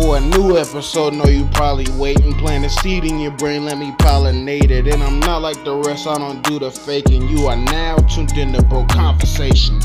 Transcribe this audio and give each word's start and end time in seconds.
for 0.00 0.16
a 0.16 0.20
new 0.20 0.56
episode. 0.56 1.12
Know 1.12 1.26
you 1.26 1.46
probably 1.52 1.86
waiting, 1.92 2.32
plant 2.34 2.64
a 2.64 2.70
seed 2.70 3.04
in 3.04 3.18
your 3.18 3.32
brain, 3.32 3.64
let 3.64 3.78
me 3.78 3.92
pollinate 3.92 4.70
it. 4.70 4.86
And 4.86 5.02
I'm 5.02 5.20
not 5.20 5.42
like 5.42 5.62
the 5.64 5.76
rest, 5.76 6.06
I 6.06 6.16
don't 6.16 6.42
do 6.42 6.58
the 6.58 6.70
faking. 6.70 7.28
You 7.28 7.46
are 7.46 7.56
now 7.56 7.96
tuned 7.96 8.36
in 8.36 8.52
to 8.54 8.62
Broke 8.62 8.88
Conversations. 8.88 9.84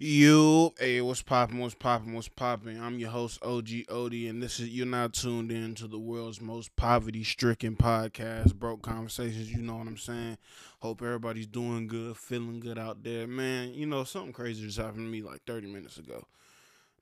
You, 0.00 0.74
hey, 0.78 1.00
what's 1.00 1.22
poppin', 1.22 1.58
what's 1.58 1.74
poppin', 1.74 2.12
what's 2.12 2.28
poppin'? 2.28 2.80
I'm 2.80 3.00
your 3.00 3.10
host, 3.10 3.42
OG 3.42 3.66
Odie, 3.88 4.30
and 4.30 4.40
this 4.40 4.60
is, 4.60 4.68
you're 4.68 4.86
now 4.86 5.08
tuned 5.08 5.50
in 5.50 5.74
to 5.74 5.88
the 5.88 5.98
world's 5.98 6.40
most 6.40 6.76
poverty 6.76 7.24
stricken 7.24 7.74
podcast, 7.74 8.54
Broke 8.54 8.82
Conversations. 8.82 9.50
You 9.50 9.60
know 9.60 9.74
what 9.74 9.88
I'm 9.88 9.96
saying? 9.96 10.38
Hope 10.78 11.02
everybody's 11.02 11.48
doing 11.48 11.88
good, 11.88 12.16
feeling 12.16 12.60
good 12.60 12.78
out 12.78 13.02
there. 13.02 13.26
Man, 13.26 13.74
you 13.74 13.86
know, 13.86 14.04
something 14.04 14.32
crazy 14.32 14.66
just 14.66 14.78
happened 14.78 15.06
to 15.06 15.10
me 15.10 15.20
like 15.20 15.40
30 15.48 15.66
minutes 15.66 15.96
ago. 15.96 16.24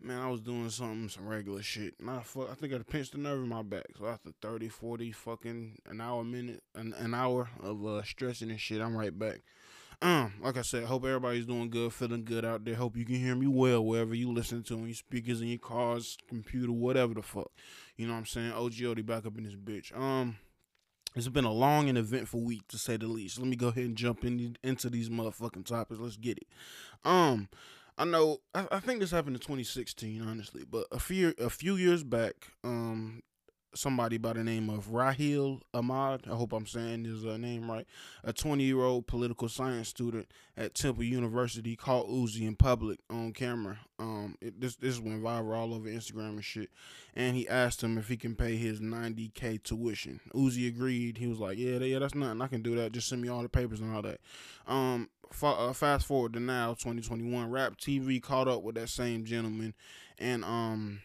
Man, 0.00 0.20
I 0.20 0.30
was 0.30 0.40
doing 0.40 0.68
something, 0.68 1.08
some 1.08 1.26
regular 1.26 1.62
shit. 1.62 1.94
And 1.98 2.10
I, 2.10 2.20
fuck, 2.20 2.50
I 2.50 2.54
think 2.54 2.74
I 2.74 2.78
pinched 2.78 3.14
a 3.14 3.20
nerve 3.20 3.42
in 3.42 3.48
my 3.48 3.62
back. 3.62 3.86
So 3.98 4.06
after 4.06 4.30
30, 4.42 4.68
40, 4.68 5.12
fucking 5.12 5.78
an 5.86 6.00
hour, 6.00 6.22
minute, 6.22 6.62
an, 6.74 6.92
an 6.94 7.14
hour 7.14 7.48
of 7.62 7.84
uh, 7.84 8.02
stressing 8.02 8.50
and 8.50 8.60
shit, 8.60 8.80
I'm 8.80 8.96
right 8.96 9.16
back. 9.16 9.40
Um, 10.02 10.34
like 10.42 10.58
I 10.58 10.62
said, 10.62 10.84
hope 10.84 11.04
everybody's 11.04 11.46
doing 11.46 11.70
good, 11.70 11.92
feeling 11.92 12.24
good 12.24 12.44
out 12.44 12.64
there. 12.64 12.74
Hope 12.74 12.96
you 12.96 13.06
can 13.06 13.14
hear 13.14 13.34
me 13.34 13.46
well 13.46 13.82
wherever 13.82 14.14
you 14.14 14.30
listen 14.30 14.62
to 14.64 14.74
on 14.74 14.84
your 14.84 14.94
speakers 14.94 15.40
in 15.40 15.48
your 15.48 15.58
cars, 15.58 16.18
computer, 16.28 16.70
whatever 16.70 17.14
the 17.14 17.22
fuck. 17.22 17.50
You 17.96 18.06
know 18.06 18.12
what 18.12 18.20
I'm 18.20 18.26
saying? 18.26 18.52
OG 18.52 18.72
Odie 18.72 19.06
back 19.06 19.24
up 19.24 19.38
in 19.38 19.44
this 19.44 19.54
bitch. 19.54 19.98
Um, 19.98 20.36
it's 21.14 21.28
been 21.28 21.46
a 21.46 21.52
long 21.52 21.88
and 21.88 21.96
eventful 21.96 22.42
week 22.42 22.68
to 22.68 22.76
say 22.76 22.98
the 22.98 23.06
least. 23.06 23.38
Let 23.38 23.48
me 23.48 23.56
go 23.56 23.68
ahead 23.68 23.84
and 23.84 23.96
jump 23.96 24.22
in, 24.22 24.58
into 24.62 24.90
these 24.90 25.08
motherfucking 25.08 25.64
topics. 25.64 25.98
Let's 25.98 26.18
get 26.18 26.36
it. 26.36 26.46
Um, 27.02 27.48
I 27.98 28.04
know 28.04 28.38
I, 28.54 28.66
I 28.72 28.80
think 28.80 29.00
this 29.00 29.10
happened 29.10 29.36
in 29.36 29.40
2016, 29.40 30.20
honestly, 30.22 30.64
but 30.68 30.86
a 30.92 30.98
few 30.98 31.34
a 31.38 31.50
few 31.50 31.76
years 31.76 32.04
back, 32.04 32.48
um, 32.64 33.22
somebody 33.78 34.18
by 34.18 34.32
the 34.32 34.44
name 34.44 34.68
of 34.68 34.92
Raheel 34.92 35.60
Ahmad. 35.74 36.22
I 36.30 36.34
hope 36.34 36.52
I'm 36.52 36.66
saying 36.66 37.04
his 37.04 37.24
uh, 37.24 37.36
name 37.36 37.70
right. 37.70 37.86
A 38.24 38.32
20 38.32 38.64
year 38.64 38.80
old 38.80 39.06
political 39.06 39.48
science 39.48 39.88
student 39.88 40.28
at 40.56 40.74
Temple 40.74 41.04
University 41.04 41.76
caught 41.76 42.08
Uzi 42.08 42.46
in 42.46 42.56
public 42.56 42.98
on 43.10 43.32
camera. 43.32 43.78
Um, 43.98 44.36
it, 44.40 44.60
this 44.60 44.76
this 44.76 45.00
went 45.00 45.22
viral 45.22 45.56
all 45.56 45.74
over 45.74 45.88
Instagram 45.88 46.30
and 46.30 46.44
shit. 46.44 46.70
And 47.14 47.36
he 47.36 47.48
asked 47.48 47.82
him 47.82 47.98
if 47.98 48.08
he 48.08 48.16
can 48.16 48.34
pay 48.34 48.56
his 48.56 48.80
90k 48.80 49.62
tuition. 49.62 50.20
Uzi 50.34 50.68
agreed. 50.68 51.18
He 51.18 51.26
was 51.26 51.38
like, 51.38 51.58
"Yeah, 51.58 51.78
yeah, 51.78 51.98
that's 51.98 52.14
nothing. 52.14 52.42
I 52.42 52.48
can 52.48 52.62
do 52.62 52.74
that. 52.76 52.92
Just 52.92 53.08
send 53.08 53.22
me 53.22 53.28
all 53.28 53.42
the 53.42 53.48
papers 53.48 53.80
and 53.80 53.94
all 53.94 54.02
that." 54.02 54.20
Um, 54.66 55.08
uh, 55.42 55.72
fast 55.72 56.06
forward 56.06 56.32
to 56.34 56.40
now, 56.40 56.74
2021. 56.74 57.50
Rap 57.50 57.76
TV 57.76 58.22
caught 58.22 58.48
up 58.48 58.62
with 58.62 58.74
that 58.76 58.88
same 58.88 59.24
gentleman, 59.24 59.74
and 60.18 60.44
um 60.44 61.00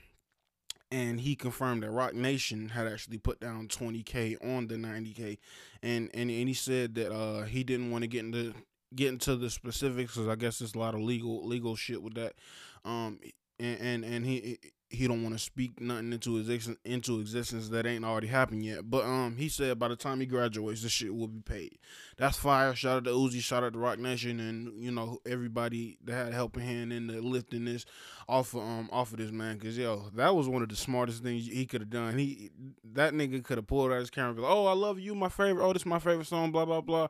and 0.92 1.22
he 1.22 1.36
confirmed 1.36 1.84
that 1.84 1.92
Roc 1.92 2.14
Nation 2.14 2.70
had 2.70 2.88
actually 2.88 3.17
put 3.17 3.39
down 3.39 3.67
20k 3.67 4.38
on 4.56 4.67
the 4.67 4.75
90k, 4.75 5.38
and 5.81 6.09
and, 6.14 6.30
and 6.30 6.47
he 6.47 6.53
said 6.53 6.95
that 6.95 7.14
uh 7.14 7.44
he 7.44 7.64
didn't 7.64 7.92
want 7.92 8.03
to 8.03 8.08
get 8.08 8.25
into 8.25 8.53
get 8.94 9.09
into 9.09 9.36
the 9.36 9.50
specifics 9.50 10.16
because 10.16 10.28
I 10.28 10.36
guess 10.36 10.59
there's 10.59 10.75
a 10.75 10.80
lot 10.80 10.94
of 10.94 11.02
legal 11.02 11.45
legal 11.45 11.75
shit 11.75 12.02
with 12.02 12.16
that, 12.16 12.34
um 12.86 13.19
and 13.59 13.80
and, 13.80 14.06
and 14.06 14.25
he 14.25 14.59
he 14.92 15.08
don't 15.08 15.23
want 15.23 15.34
to 15.34 15.39
speak 15.39 15.80
nothing 15.80 16.11
into 16.11 16.38
existence 16.38 16.78
into 16.84 17.20
existence 17.20 17.70
that 17.70 17.86
ain't 17.86 18.03
already 18.03 18.28
happened 18.28 18.64
yet. 18.64 18.89
But 18.89 19.06
um, 19.06 19.38
he 19.38 19.47
said 19.47 19.80
by 19.80 19.88
the 19.88 19.95
time 19.95 20.20
he 20.20 20.25
graduates, 20.25 20.84
this 20.84 20.92
shit 20.92 21.16
will 21.16 21.28
be 21.28 21.39
paid. 21.39 21.78
That's 22.17 22.38
fire. 22.38 22.75
Shout 22.75 22.97
out 22.97 23.03
to 23.06 23.12
Uzi. 23.12 23.39
Shout 23.39 23.64
out 23.64 23.73
to 23.73 23.80
Roc 23.80 24.00
Nation, 24.00 24.39
and 24.39 24.78
you 24.78 24.92
know 24.92 25.19
everybody 25.25 25.97
that 26.03 26.14
had 26.14 26.28
a 26.30 26.36
helping 26.36 26.64
hand 26.64 26.92
in 26.92 27.08
the 27.08 27.22
lifting 27.22 27.66
this 27.66 27.86
off 28.28 28.53
of 28.53 28.62
um 28.62 28.89
off 28.92 29.12
of 29.12 29.17
this 29.17 29.31
man. 29.31 29.58
Cause 29.59 29.78
yo, 29.78 30.09
that 30.16 30.36
was 30.36 30.47
one 30.47 30.62
of 30.62 30.69
the 30.69 30.75
smartest 30.75 31.23
things 31.23 31.47
he 31.47 31.66
could 31.66 31.81
have 31.81 31.89
done. 31.89 32.17
He 32.17 32.52
that 32.94 33.14
nigga 33.14 33.44
could 33.44 33.58
have 33.58 33.67
pulled 33.67 33.92
out 33.92 34.00
his 34.00 34.09
camera. 34.09 34.42
Like, 34.42 34.52
oh, 34.52 34.66
I 34.67 34.73
love 34.73 35.00
you, 35.00 35.16
my 35.16 35.30
favorite. 35.30 35.66
Oh, 35.66 35.73
this 35.73 35.84
is 35.84 35.88
my 35.88 36.00
favorite 36.00 36.28
song. 36.28 36.52
Blah 36.52 36.66
blah 36.66 36.81
blah, 36.81 37.08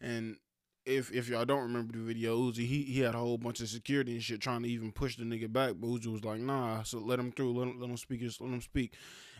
and 0.00 0.36
if 0.84 1.12
if 1.12 1.28
y'all 1.28 1.44
don't 1.44 1.62
remember 1.62 1.92
the 1.92 2.02
video, 2.02 2.36
Uzi 2.36 2.66
he, 2.66 2.82
he 2.82 3.00
had 3.00 3.14
a 3.14 3.18
whole 3.18 3.38
bunch 3.38 3.60
of 3.60 3.68
security 3.68 4.12
and 4.12 4.22
shit 4.22 4.40
trying 4.40 4.62
to 4.62 4.68
even 4.68 4.92
push 4.92 5.16
the 5.16 5.24
nigga 5.24 5.52
back, 5.52 5.74
but 5.78 5.88
Uzi 5.88 6.06
was 6.06 6.24
like, 6.24 6.40
nah, 6.40 6.82
so 6.82 6.98
let 6.98 7.18
him 7.18 7.32
through, 7.32 7.52
let 7.52 7.68
him 7.68 7.80
let 7.80 7.90
him 7.90 7.96
speak, 7.96 8.20
just 8.20 8.40
let 8.40 8.50
him 8.50 8.60
speak, 8.60 8.94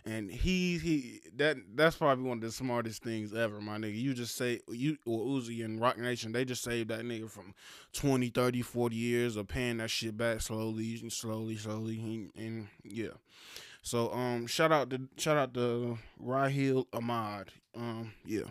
and 0.05 0.31
he 0.31 0.77
he 0.77 1.21
that 1.35 1.57
that's 1.75 1.97
probably 1.97 2.23
one 2.23 2.37
of 2.37 2.43
the 2.43 2.51
smartest 2.51 3.03
things 3.03 3.33
ever, 3.33 3.59
my 3.59 3.77
nigga. 3.77 3.99
You 3.99 4.13
just 4.13 4.35
say 4.35 4.59
you 4.69 4.97
or 5.05 5.19
Uzi 5.25 5.63
and 5.65 5.79
Roc 5.81 5.97
Nation, 5.97 6.31
they 6.31 6.45
just 6.45 6.63
saved 6.63 6.89
that 6.89 7.01
nigga 7.01 7.29
from 7.29 7.53
20, 7.93 8.29
30, 8.29 8.61
40 8.61 8.95
years 8.95 9.35
of 9.35 9.47
paying 9.47 9.77
that 9.77 9.89
shit 9.89 10.17
back 10.17 10.41
slowly, 10.41 11.09
slowly, 11.09 11.57
slowly, 11.57 11.99
and, 11.99 12.31
and 12.35 12.67
yeah. 12.83 13.15
So 13.81 14.13
um, 14.13 14.47
shout 14.47 14.71
out 14.71 14.89
to 14.91 15.01
shout 15.17 15.37
out 15.37 15.53
to 15.55 15.97
Raheel 16.17 16.87
Ahmad. 16.93 17.49
Um, 17.75 18.13
yeah. 18.25 18.43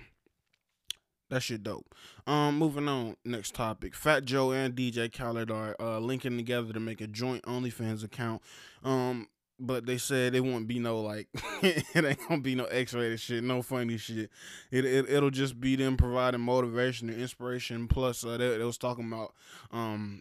That 1.32 1.42
shit 1.42 1.62
dope. 1.62 1.94
Um, 2.26 2.58
moving 2.58 2.88
on. 2.88 3.16
Next 3.24 3.54
topic. 3.54 3.94
Fat 3.94 4.26
Joe 4.26 4.50
and 4.50 4.76
DJ 4.76 5.10
Khaled 5.10 5.50
are 5.50 5.74
uh, 5.80 5.98
linking 5.98 6.36
together 6.36 6.74
to 6.74 6.78
make 6.78 7.00
a 7.00 7.06
joint 7.06 7.42
OnlyFans 7.44 8.04
account. 8.04 8.42
Um, 8.84 9.28
but 9.58 9.86
they 9.86 9.96
said 9.96 10.34
it 10.34 10.44
won't 10.44 10.68
be 10.68 10.78
no 10.78 11.00
like 11.00 11.28
it 11.62 12.04
ain't 12.04 12.28
gonna 12.28 12.42
be 12.42 12.54
no 12.54 12.64
X-rated 12.64 13.18
shit, 13.18 13.42
no 13.42 13.62
funny 13.62 13.96
shit. 13.96 14.28
It, 14.70 14.84
it 14.84 15.08
it'll 15.08 15.30
just 15.30 15.58
be 15.58 15.74
them 15.74 15.96
providing 15.96 16.42
motivation 16.42 17.08
and 17.08 17.18
inspiration. 17.18 17.88
Plus, 17.88 18.26
uh, 18.26 18.36
they, 18.36 18.58
they 18.58 18.64
was 18.64 18.76
talking 18.76 19.10
about 19.10 19.32
um 19.70 20.20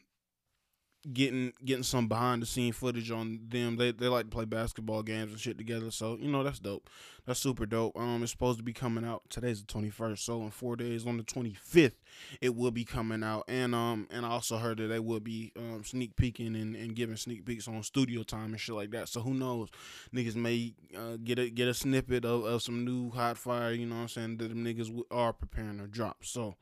getting 1.13 1.51
getting 1.65 1.83
some 1.83 2.07
behind 2.07 2.41
the 2.41 2.45
scene 2.45 2.73
footage 2.73 3.09
on 3.11 3.39
them. 3.47 3.77
They 3.77 3.91
they 3.91 4.07
like 4.07 4.25
to 4.25 4.29
play 4.29 4.45
basketball 4.45 5.03
games 5.03 5.31
and 5.31 5.39
shit 5.39 5.57
together. 5.57 5.91
So 5.91 6.17
you 6.19 6.29
know 6.29 6.43
that's 6.43 6.59
dope. 6.59 6.89
That's 7.25 7.39
super 7.39 7.65
dope. 7.65 7.97
Um, 7.97 8.23
it's 8.23 8.31
supposed 8.31 8.57
to 8.59 8.63
be 8.63 8.73
coming 8.73 9.05
out. 9.05 9.23
Today's 9.29 9.61
the 9.61 9.67
twenty 9.67 9.89
first. 9.89 10.25
So 10.25 10.41
in 10.41 10.51
four 10.51 10.75
days, 10.75 11.05
on 11.05 11.17
the 11.17 11.23
twenty 11.23 11.53
fifth, 11.53 11.95
it 12.39 12.55
will 12.55 12.71
be 12.71 12.85
coming 12.85 13.23
out. 13.23 13.45
And 13.47 13.73
um, 13.73 14.07
and 14.11 14.25
I 14.25 14.29
also 14.29 14.57
heard 14.57 14.77
that 14.77 14.87
they 14.87 14.99
will 14.99 15.19
be 15.19 15.51
um 15.57 15.83
sneak 15.83 16.15
peeking 16.15 16.55
and, 16.55 16.75
and 16.75 16.95
giving 16.95 17.15
sneak 17.15 17.45
peeks 17.45 17.67
on 17.67 17.81
studio 17.83 18.23
time 18.23 18.51
and 18.51 18.59
shit 18.59 18.75
like 18.75 18.91
that. 18.91 19.09
So 19.09 19.21
who 19.21 19.33
knows? 19.33 19.69
Niggas 20.13 20.35
may 20.35 20.73
uh, 20.95 21.17
get 21.23 21.39
a 21.39 21.49
get 21.49 21.67
a 21.67 21.73
snippet 21.73 22.25
of, 22.25 22.45
of 22.45 22.61
some 22.61 22.85
new 22.85 23.09
hot 23.11 23.37
fire. 23.37 23.71
You 23.71 23.87
know 23.87 23.95
what 23.95 24.01
I'm 24.01 24.07
saying? 24.07 24.37
That 24.37 24.49
them 24.49 24.63
niggas 24.63 24.91
are 25.09 25.33
preparing 25.33 25.79
to 25.79 25.87
drop. 25.87 26.23
So 26.23 26.55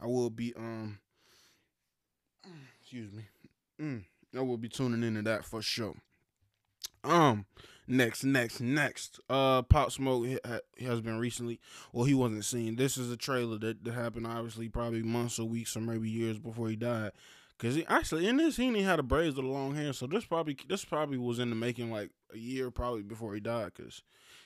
I 0.00 0.06
will 0.06 0.30
be 0.30 0.54
um. 0.56 0.98
Excuse 2.80 3.12
me. 3.12 3.22
Mm, 3.80 4.04
I 4.36 4.40
will 4.40 4.58
be 4.58 4.68
tuning 4.68 5.02
into 5.02 5.22
that 5.22 5.44
for 5.44 5.62
sure. 5.62 5.94
Um, 7.04 7.46
next, 7.86 8.24
next, 8.24 8.60
next. 8.60 9.18
Uh, 9.28 9.62
Pop 9.62 9.90
Smoke 9.90 10.26
has 10.80 11.00
been 11.00 11.18
recently. 11.18 11.60
Well, 11.92 12.04
he 12.04 12.14
wasn't 12.14 12.44
seen. 12.44 12.76
This 12.76 12.96
is 12.96 13.10
a 13.10 13.16
trailer 13.16 13.58
that, 13.58 13.84
that 13.84 13.94
happened 13.94 14.26
obviously 14.26 14.68
probably 14.68 15.02
months 15.02 15.38
or 15.38 15.48
weeks 15.48 15.76
or 15.76 15.80
maybe 15.80 16.08
years 16.08 16.38
before 16.38 16.68
he 16.68 16.76
died. 16.76 17.12
Cause 17.58 17.76
he 17.76 17.86
actually 17.86 18.26
in 18.26 18.38
this 18.38 18.56
he 18.56 18.82
had 18.82 18.98
a 18.98 19.04
braids 19.04 19.36
with 19.36 19.44
long 19.44 19.76
hair, 19.76 19.92
so 19.92 20.08
this 20.08 20.24
probably 20.24 20.56
this 20.68 20.84
probably 20.84 21.16
was 21.16 21.38
in 21.38 21.48
the 21.48 21.54
making 21.54 21.92
like 21.92 22.10
a 22.34 22.38
year 22.38 22.72
probably 22.72 23.02
before 23.02 23.34
he 23.34 23.40
died. 23.40 23.72
Cause 23.74 24.02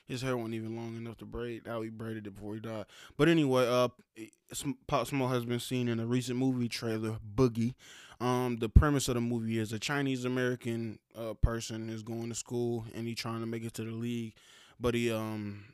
his 0.06 0.20
hair 0.20 0.36
wasn't 0.36 0.54
even 0.54 0.76
long 0.76 0.96
enough 0.98 1.16
to 1.18 1.24
braid. 1.24 1.62
How 1.66 1.80
he 1.80 1.88
braided 1.88 2.26
it 2.26 2.34
before 2.34 2.54
he 2.54 2.60
died. 2.60 2.84
But 3.16 3.28
anyway, 3.28 3.66
uh, 3.66 3.88
Pop 4.86 5.06
Smoke 5.06 5.30
has 5.30 5.46
been 5.46 5.60
seen 5.60 5.88
in 5.88 5.98
a 5.98 6.04
recent 6.04 6.38
movie 6.38 6.68
trailer, 6.68 7.16
Boogie. 7.34 7.74
Um, 8.20 8.56
the 8.58 8.68
premise 8.68 9.08
of 9.08 9.14
the 9.14 9.20
movie 9.20 9.58
is 9.58 9.72
a 9.72 9.78
Chinese 9.78 10.24
American 10.24 10.98
uh, 11.14 11.34
person 11.34 11.90
is 11.90 12.02
going 12.02 12.30
to 12.30 12.34
school 12.34 12.84
and 12.94 13.06
he 13.06 13.14
trying 13.14 13.40
to 13.40 13.46
make 13.46 13.64
it 13.64 13.74
to 13.74 13.84
the 13.84 13.90
league, 13.90 14.34
but 14.80 14.94
he 14.94 15.12
um 15.12 15.64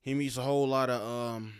he 0.00 0.14
meets 0.14 0.36
a 0.36 0.42
whole 0.42 0.66
lot 0.66 0.90
of 0.90 1.00
um 1.00 1.54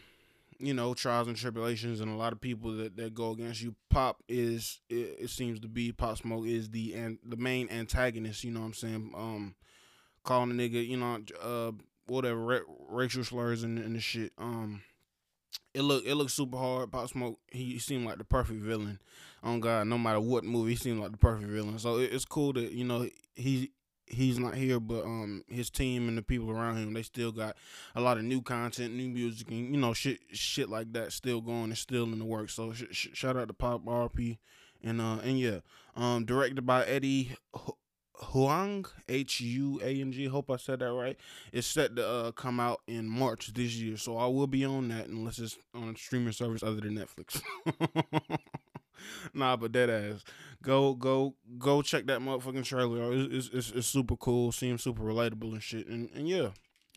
you 0.58 0.74
know 0.74 0.92
trials 0.92 1.28
and 1.28 1.36
tribulations 1.36 2.00
and 2.00 2.10
a 2.10 2.16
lot 2.16 2.32
of 2.32 2.40
people 2.40 2.72
that, 2.76 2.96
that 2.96 3.14
go 3.14 3.30
against 3.30 3.62
you. 3.62 3.76
Pop 3.90 4.22
is 4.28 4.80
it, 4.90 5.16
it 5.20 5.30
seems 5.30 5.60
to 5.60 5.68
be 5.68 5.92
Pop 5.92 6.18
Smoke 6.18 6.46
is 6.46 6.70
the 6.70 6.94
and 6.94 7.18
the 7.24 7.36
main 7.36 7.68
antagonist. 7.70 8.42
You 8.42 8.50
know 8.50 8.60
what 8.60 8.66
I'm 8.66 8.74
saying? 8.74 9.12
Um, 9.16 9.54
calling 10.24 10.50
a 10.50 10.54
nigga 10.54 10.84
you 10.84 10.96
know 10.96 11.20
uh 11.40 11.70
whatever 12.08 12.62
racial 12.88 13.22
slurs 13.22 13.62
and, 13.62 13.78
and 13.78 13.94
the 13.94 14.00
shit. 14.00 14.32
Um 14.36 14.82
it 15.74 15.82
looked 15.82 16.06
it 16.06 16.14
looked 16.14 16.30
super 16.30 16.56
hard. 16.58 16.90
Pop 16.92 17.08
Smoke, 17.08 17.38
he 17.50 17.78
seemed 17.78 18.06
like 18.06 18.18
the 18.18 18.24
perfect 18.24 18.60
villain. 18.60 18.98
On 19.42 19.60
God, 19.60 19.86
no 19.86 19.96
matter 19.98 20.20
what 20.20 20.44
movie, 20.44 20.70
he 20.72 20.76
seemed 20.76 21.00
like 21.00 21.12
the 21.12 21.18
perfect 21.18 21.48
villain. 21.48 21.78
So 21.78 21.98
it, 21.98 22.12
it's 22.12 22.24
cool 22.24 22.52
that 22.54 22.72
you 22.72 22.84
know 22.84 23.08
he 23.34 23.70
he's 24.06 24.38
not 24.38 24.54
here, 24.54 24.80
but 24.80 25.04
um 25.04 25.44
his 25.48 25.70
team 25.70 26.08
and 26.08 26.18
the 26.18 26.22
people 26.22 26.50
around 26.50 26.76
him 26.76 26.92
they 26.94 27.02
still 27.02 27.30
got 27.30 27.56
a 27.94 28.00
lot 28.00 28.18
of 28.18 28.24
new 28.24 28.42
content, 28.42 28.94
new 28.94 29.08
music, 29.08 29.48
and 29.50 29.74
you 29.74 29.80
know 29.80 29.92
shit 29.92 30.18
shit 30.32 30.68
like 30.68 30.92
that 30.94 31.12
still 31.12 31.40
going 31.40 31.64
and 31.64 31.78
still 31.78 32.04
in 32.04 32.18
the 32.18 32.24
works. 32.24 32.54
So 32.54 32.72
sh- 32.72 32.84
sh- 32.90 33.08
shout 33.12 33.36
out 33.36 33.48
to 33.48 33.54
Pop 33.54 33.84
RP 33.84 34.38
and 34.82 35.00
uh 35.00 35.18
and 35.22 35.38
yeah, 35.38 35.58
um 35.96 36.24
directed 36.24 36.66
by 36.66 36.84
Eddie 36.84 37.32
Huang 38.20 38.86
H 39.08 39.40
U 39.40 39.80
A 39.82 40.00
N 40.00 40.12
G. 40.12 40.26
Hope 40.26 40.50
I 40.50 40.56
said 40.56 40.80
that 40.80 40.92
right. 40.92 41.16
It's 41.52 41.66
set 41.66 41.96
to 41.96 42.06
uh, 42.06 42.32
come 42.32 42.60
out 42.60 42.80
in 42.86 43.08
March 43.08 43.52
this 43.54 43.76
year, 43.76 43.96
so 43.96 44.16
I 44.16 44.26
will 44.26 44.46
be 44.46 44.64
on 44.64 44.88
that 44.88 45.06
unless 45.06 45.38
it's 45.38 45.58
on 45.74 45.90
a 45.90 45.96
streaming 45.96 46.32
service 46.32 46.62
other 46.62 46.80
than 46.80 46.96
Netflix. 46.96 47.40
nah, 49.34 49.56
but 49.56 49.72
that 49.72 49.90
ass. 49.90 50.24
Go, 50.62 50.94
go, 50.94 51.34
go! 51.58 51.82
Check 51.82 52.06
that 52.06 52.20
motherfucking 52.20 52.64
trailer. 52.64 53.12
It's, 53.12 53.50
it's, 53.52 53.70
it's 53.70 53.86
super 53.86 54.16
cool. 54.16 54.50
Seems 54.50 54.82
super 54.82 55.02
relatable 55.02 55.52
and 55.52 55.62
shit. 55.62 55.86
And 55.86 56.10
and 56.14 56.28
yeah, 56.28 56.48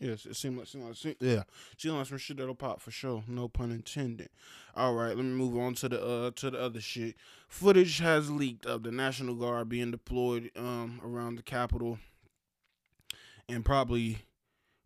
yes, 0.02 0.26
it 0.26 0.36
seemed 0.36 0.58
like, 0.58 0.66
seemed 0.66 0.84
like 0.84 0.96
seemed, 0.96 1.16
yeah, 1.20 1.44
seemed 1.78 1.96
like 1.96 2.06
some 2.06 2.18
shit 2.18 2.36
that'll 2.36 2.54
pop 2.54 2.80
for 2.80 2.90
sure. 2.90 3.22
No 3.26 3.48
pun 3.48 3.70
intended. 3.70 4.28
All 4.74 4.94
right, 4.94 5.16
let 5.16 5.18
me 5.18 5.22
move 5.24 5.56
on 5.56 5.74
to 5.74 5.88
the 5.88 6.04
uh 6.04 6.30
to 6.32 6.50
the 6.50 6.60
other 6.60 6.80
shit. 6.80 7.16
Footage 7.48 7.98
has 7.98 8.30
leaked 8.30 8.66
of 8.66 8.82
the 8.82 8.90
National 8.90 9.34
Guard 9.34 9.68
being 9.68 9.90
deployed 9.90 10.50
um 10.56 11.00
around 11.04 11.36
the 11.36 11.42
Capitol, 11.42 11.98
and 13.48 13.64
probably 13.64 14.18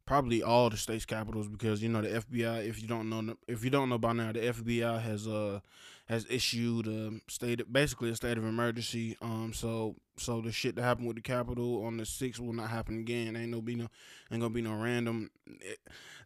probably 0.06 0.42
all 0.42 0.70
the 0.70 0.76
states 0.76 1.04
capitals 1.04 1.48
because 1.48 1.82
you 1.82 1.88
know 1.88 2.00
the 2.00 2.08
FBI. 2.08 2.66
If 2.66 2.80
you 2.80 2.88
don't 2.88 3.10
know, 3.10 3.36
if 3.48 3.64
you 3.64 3.70
don't 3.70 3.88
know 3.88 3.98
by 3.98 4.12
now, 4.12 4.32
the 4.32 4.40
FBI 4.40 5.02
has 5.02 5.26
uh 5.26 5.60
has 6.06 6.24
issued 6.30 6.86
a 6.86 7.12
state, 7.28 7.60
of, 7.60 7.72
basically 7.72 8.10
a 8.10 8.16
state 8.16 8.38
of 8.38 8.44
emergency. 8.44 9.16
Um, 9.20 9.52
so 9.52 9.96
so 10.16 10.40
the 10.40 10.52
shit 10.52 10.76
that 10.76 10.82
happened 10.82 11.08
with 11.08 11.16
the 11.16 11.22
Capitol 11.22 11.84
on 11.84 11.96
the 11.96 12.06
sixth 12.06 12.40
will 12.40 12.52
not 12.52 12.70
happen 12.70 12.98
again. 12.98 13.36
Ain't 13.36 13.50
no 13.50 13.60
be 13.60 13.74
no, 13.74 13.88
ain't 14.30 14.40
gonna 14.40 14.50
be 14.50 14.62
no 14.62 14.74
random. 14.74 15.30
It, 15.46 15.78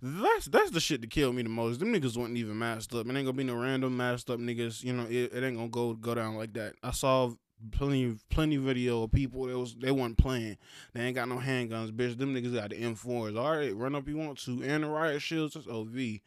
that's 0.03 0.47
that's 0.47 0.71
the 0.71 0.81
shit 0.81 1.01
that 1.01 1.11
killed 1.11 1.35
me 1.35 1.43
the 1.43 1.49
most. 1.49 1.81
Them 1.81 1.93
niggas 1.93 2.17
wasn't 2.17 2.37
even 2.37 2.59
masked 2.59 2.95
up. 2.95 3.07
It 3.07 3.17
ain't 3.17 3.27
gonna 3.27 3.33
be 3.33 3.45
no 3.45 3.55
random 3.55 3.97
masked 3.97 4.31
up 4.31 4.39
niggas. 4.39 4.85
You 4.85 4.93
know, 4.93 5.05
it, 5.05 5.33
it 5.33 5.43
ain't 5.43 5.57
gonna 5.57 5.69
go 5.69 5.95
go 5.95 6.15
down 6.15 6.37
like 6.37 6.53
that. 6.55 6.75
I 6.83 6.91
saw 6.91 7.33
plenty 7.73 8.17
plenty 8.29 8.57
video 8.59 9.05
of 9.05 9.13
people 9.13 9.47
that 9.47 9.59
was 9.59 9.75
they 9.75 9.91
wasn't 9.91 10.19
playing. 10.19 10.59
They 10.93 11.03
ain't 11.03 11.17
got 11.17 11.29
no 11.29 11.37
handguns, 11.37 11.91
bitch. 11.91 12.19
Them 12.19 12.35
niggas 12.35 12.55
got 12.55 12.71
the 12.71 12.77
M4s. 12.77 13.39
All 13.39 13.57
right, 13.57 13.75
run 13.75 13.95
up 13.95 14.09
you 14.09 14.17
want 14.17 14.39
to. 14.41 14.63
And 14.63 14.85
the 14.85 14.89
riot 14.89 15.23
shields, 15.23 15.55
that's 15.55 15.67
OV. 15.67 16.21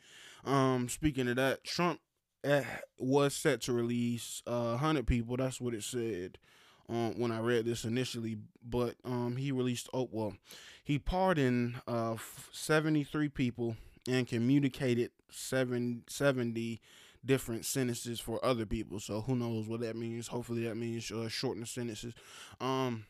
Um, 0.43 0.89
speaking 0.89 1.27
of 1.29 1.35
that, 1.37 1.63
Trump 1.63 1.99
was 2.97 3.33
set 3.33 3.61
to 3.61 3.73
release 3.73 4.41
uh, 4.47 4.77
hundred 4.77 5.07
people. 5.07 5.37
That's 5.37 5.61
what 5.61 5.73
it 5.73 5.83
said. 5.83 6.37
Um, 6.89 7.17
when 7.17 7.31
I 7.31 7.39
read 7.39 7.65
this 7.65 7.85
initially, 7.85 8.37
but 8.61 8.95
um, 9.05 9.37
he 9.37 9.51
released 9.51 9.89
oh 9.93 10.09
well, 10.11 10.33
he 10.83 10.99
pardoned 10.99 11.75
uh 11.87 12.17
73 12.51 13.29
people 13.29 13.77
and 14.07 14.27
communicated 14.27 15.11
seven, 15.29 16.03
70 16.07 16.81
different 17.25 17.65
sentences 17.65 18.19
for 18.19 18.43
other 18.43 18.65
people. 18.65 18.99
So 18.99 19.21
who 19.21 19.35
knows 19.35 19.67
what 19.67 19.79
that 19.79 19.95
means? 19.95 20.27
Hopefully 20.27 20.65
that 20.65 20.75
means 20.75 21.11
uh, 21.11 21.29
shorten 21.29 21.65
sentences. 21.65 22.13
Um, 22.59 23.05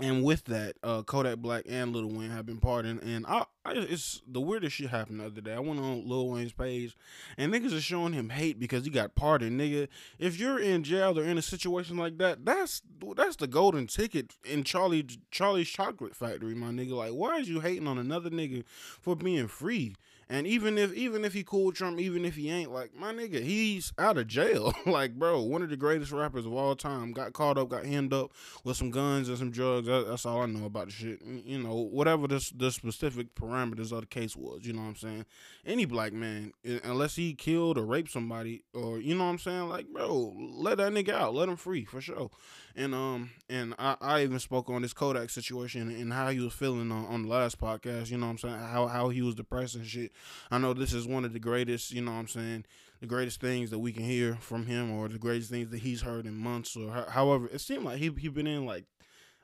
and 0.00 0.24
with 0.24 0.44
that, 0.46 0.74
uh, 0.82 1.02
Kodak 1.02 1.38
Black 1.38 1.64
and 1.68 1.94
Lil 1.94 2.08
Wayne 2.08 2.30
have 2.30 2.46
been 2.46 2.58
pardoned, 2.58 3.00
and 3.02 3.24
I, 3.26 3.44
I, 3.64 3.74
it's 3.74 4.22
the 4.26 4.40
weirdest 4.40 4.76
shit 4.76 4.90
happened 4.90 5.20
the 5.20 5.26
other 5.26 5.40
day. 5.40 5.54
I 5.54 5.60
went 5.60 5.78
on 5.78 6.08
Lil 6.08 6.30
Wayne's 6.30 6.52
page, 6.52 6.96
and 7.38 7.52
niggas 7.52 7.76
are 7.76 7.80
showing 7.80 8.12
him 8.12 8.30
hate 8.30 8.58
because 8.58 8.84
he 8.84 8.90
got 8.90 9.14
pardoned, 9.14 9.60
nigga. 9.60 9.86
If 10.18 10.38
you're 10.38 10.58
in 10.58 10.82
jail 10.82 11.16
or 11.16 11.22
in 11.22 11.38
a 11.38 11.42
situation 11.42 11.96
like 11.96 12.18
that, 12.18 12.44
that's 12.44 12.82
that's 13.16 13.36
the 13.36 13.46
golden 13.46 13.86
ticket 13.86 14.34
in 14.44 14.64
Charlie 14.64 15.06
Charlie's 15.30 15.68
Chocolate 15.68 16.16
Factory, 16.16 16.56
my 16.56 16.70
nigga. 16.70 16.92
Like, 16.92 17.12
why 17.12 17.36
is 17.36 17.48
you 17.48 17.60
hating 17.60 17.86
on 17.86 17.98
another 17.98 18.30
nigga 18.30 18.64
for 19.00 19.14
being 19.14 19.46
free? 19.46 19.94
And 20.28 20.46
even 20.46 20.78
if 20.78 20.92
even 20.94 21.24
if 21.24 21.32
he 21.32 21.44
cool 21.44 21.72
Trump, 21.72 22.00
even 22.00 22.24
if 22.24 22.36
he 22.36 22.50
ain't, 22.50 22.72
like 22.72 22.94
my 22.94 23.12
nigga, 23.12 23.42
he's 23.42 23.92
out 23.98 24.18
of 24.18 24.26
jail. 24.26 24.72
like, 24.86 25.14
bro, 25.18 25.42
one 25.42 25.62
of 25.62 25.70
the 25.70 25.76
greatest 25.76 26.12
rappers 26.12 26.46
of 26.46 26.52
all 26.54 26.74
time 26.74 27.12
got 27.12 27.32
caught 27.32 27.58
up, 27.58 27.68
got 27.68 27.84
hemmed 27.84 28.12
up 28.12 28.32
with 28.64 28.76
some 28.76 28.90
guns 28.90 29.28
and 29.28 29.38
some 29.38 29.50
drugs. 29.50 29.86
That, 29.86 30.06
that's 30.08 30.26
all 30.26 30.42
I 30.42 30.46
know 30.46 30.66
about 30.66 30.86
the 30.86 30.92
shit. 30.92 31.20
You 31.22 31.58
know, 31.58 31.74
whatever 31.74 32.26
this 32.26 32.50
the 32.50 32.70
specific 32.70 33.34
parameters 33.34 33.92
of 33.92 34.00
the 34.00 34.06
case 34.06 34.36
was. 34.36 34.64
You 34.64 34.72
know 34.72 34.82
what 34.82 34.88
I'm 34.88 34.96
saying? 34.96 35.26
Any 35.66 35.84
black 35.84 36.12
man, 36.12 36.52
unless 36.82 37.16
he 37.16 37.34
killed 37.34 37.78
or 37.78 37.84
raped 37.84 38.10
somebody, 38.10 38.62
or 38.72 38.98
you 38.98 39.14
know 39.14 39.24
what 39.24 39.30
I'm 39.30 39.38
saying, 39.38 39.68
like, 39.68 39.88
bro, 39.88 40.34
let 40.36 40.78
that 40.78 40.92
nigga 40.92 41.10
out, 41.10 41.34
let 41.34 41.48
him 41.48 41.56
free 41.56 41.84
for 41.84 42.00
sure. 42.00 42.30
And 42.76 42.94
um 42.94 43.30
and 43.48 43.74
I, 43.78 43.96
I 44.00 44.22
even 44.22 44.38
spoke 44.38 44.68
on 44.68 44.82
this 44.82 44.92
Kodak 44.92 45.30
situation 45.30 45.90
and 45.90 46.12
how 46.12 46.30
he 46.30 46.40
was 46.40 46.52
feeling 46.52 46.90
on, 46.90 47.06
on 47.06 47.22
the 47.22 47.28
last 47.28 47.60
podcast. 47.60 48.10
You 48.10 48.18
know 48.18 48.26
what 48.26 48.32
I'm 48.32 48.38
saying? 48.38 48.58
How 48.58 48.86
how 48.86 49.08
he 49.10 49.22
was 49.22 49.34
depressed 49.34 49.76
and 49.76 49.86
shit. 49.86 50.12
I 50.50 50.58
know 50.58 50.72
this 50.74 50.92
is 50.92 51.06
one 51.06 51.24
of 51.24 51.32
the 51.32 51.38
greatest, 51.38 51.92
you 51.92 52.02
know 52.02 52.12
what 52.12 52.18
I'm 52.18 52.28
saying, 52.28 52.64
the 53.00 53.06
greatest 53.06 53.40
things 53.40 53.70
that 53.70 53.78
we 53.78 53.92
can 53.92 54.04
hear 54.04 54.36
from 54.36 54.66
him 54.66 54.92
or 54.92 55.08
the 55.08 55.18
greatest 55.18 55.50
things 55.50 55.70
that 55.70 55.80
he's 55.80 56.02
heard 56.02 56.26
in 56.26 56.34
months 56.34 56.76
or 56.76 57.06
however. 57.10 57.48
It 57.52 57.60
seemed 57.60 57.84
like 57.84 57.98
he 57.98 58.10
he 58.18 58.28
been 58.28 58.46
in 58.46 58.66
like 58.66 58.84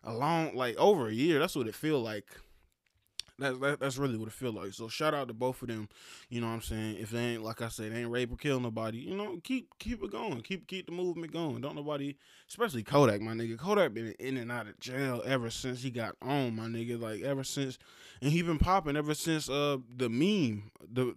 a 0.04 0.12
long 0.14 0.54
like 0.54 0.76
over 0.76 1.08
a 1.08 1.12
year. 1.12 1.38
That's 1.38 1.56
what 1.56 1.68
it 1.68 1.74
feel 1.74 2.00
like. 2.00 2.26
That's 3.40 3.58
that, 3.58 3.80
that's 3.80 3.98
really 3.98 4.16
what 4.16 4.28
it 4.28 4.34
feel 4.34 4.52
like. 4.52 4.74
So 4.74 4.88
shout 4.88 5.14
out 5.14 5.28
to 5.28 5.34
both 5.34 5.62
of 5.62 5.68
them. 5.68 5.88
You 6.28 6.40
know 6.40 6.48
what 6.48 6.54
I'm 6.54 6.62
saying? 6.62 6.98
If 7.00 7.10
they 7.10 7.20
ain't 7.20 7.42
like 7.42 7.62
I 7.62 7.68
said, 7.68 7.92
they 7.92 8.00
ain't 8.00 8.10
rape 8.10 8.32
or 8.32 8.36
kill 8.36 8.60
nobody, 8.60 8.98
you 8.98 9.16
know, 9.16 9.38
keep 9.42 9.70
keep 9.78 10.02
it 10.02 10.12
going. 10.12 10.42
Keep 10.42 10.66
keep 10.68 10.86
the 10.86 10.92
movement 10.92 11.32
going. 11.32 11.60
Don't 11.60 11.74
nobody 11.74 12.14
especially 12.48 12.82
Kodak, 12.82 13.20
my 13.20 13.32
nigga. 13.32 13.58
Kodak 13.58 13.94
been 13.94 14.14
in 14.18 14.36
and 14.36 14.52
out 14.52 14.68
of 14.68 14.78
jail 14.78 15.22
ever 15.24 15.50
since 15.50 15.82
he 15.82 15.90
got 15.90 16.16
on, 16.22 16.54
my 16.54 16.66
nigga. 16.66 17.00
Like 17.00 17.22
ever 17.22 17.42
since 17.42 17.78
and 18.20 18.30
he 18.30 18.42
been 18.42 18.58
popping 18.58 18.96
ever 18.96 19.14
since 19.14 19.48
uh 19.48 19.78
the 19.96 20.08
meme. 20.08 20.70
The 20.92 21.16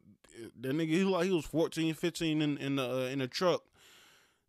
the 0.60 0.70
nigga 0.70 0.90
he 0.90 1.04
like 1.04 1.26
he 1.26 1.32
was 1.32 1.46
14, 1.46 1.94
15 1.94 2.42
in 2.42 2.58
in 2.58 2.76
the 2.78 2.90
uh, 2.90 3.06
in 3.06 3.20
the 3.20 3.28
truck 3.28 3.64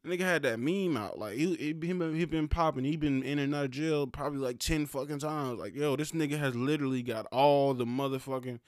nigga 0.05 0.21
had 0.21 0.43
that 0.43 0.59
meme 0.59 0.97
out. 0.97 1.19
Like 1.19 1.35
he 1.35 1.55
he 1.57 1.73
been, 1.73 2.15
he 2.15 2.25
been 2.25 2.49
popping. 2.49 2.85
He 2.85 2.97
been 2.97 3.23
in 3.23 3.39
and 3.39 3.55
out 3.55 3.67
of 3.67 3.71
jail 3.71 4.07
probably 4.07 4.39
like 4.39 4.59
ten 4.59 4.87
fucking 4.87 5.19
times. 5.19 5.59
Like 5.59 5.75
yo, 5.75 5.97
this 5.97 6.13
nigga 6.13 6.39
has 6.39 6.55
literally 6.55 7.03
got 7.03 7.27
all 7.27 7.75
the 7.75 7.87
motherfucking 7.87 8.61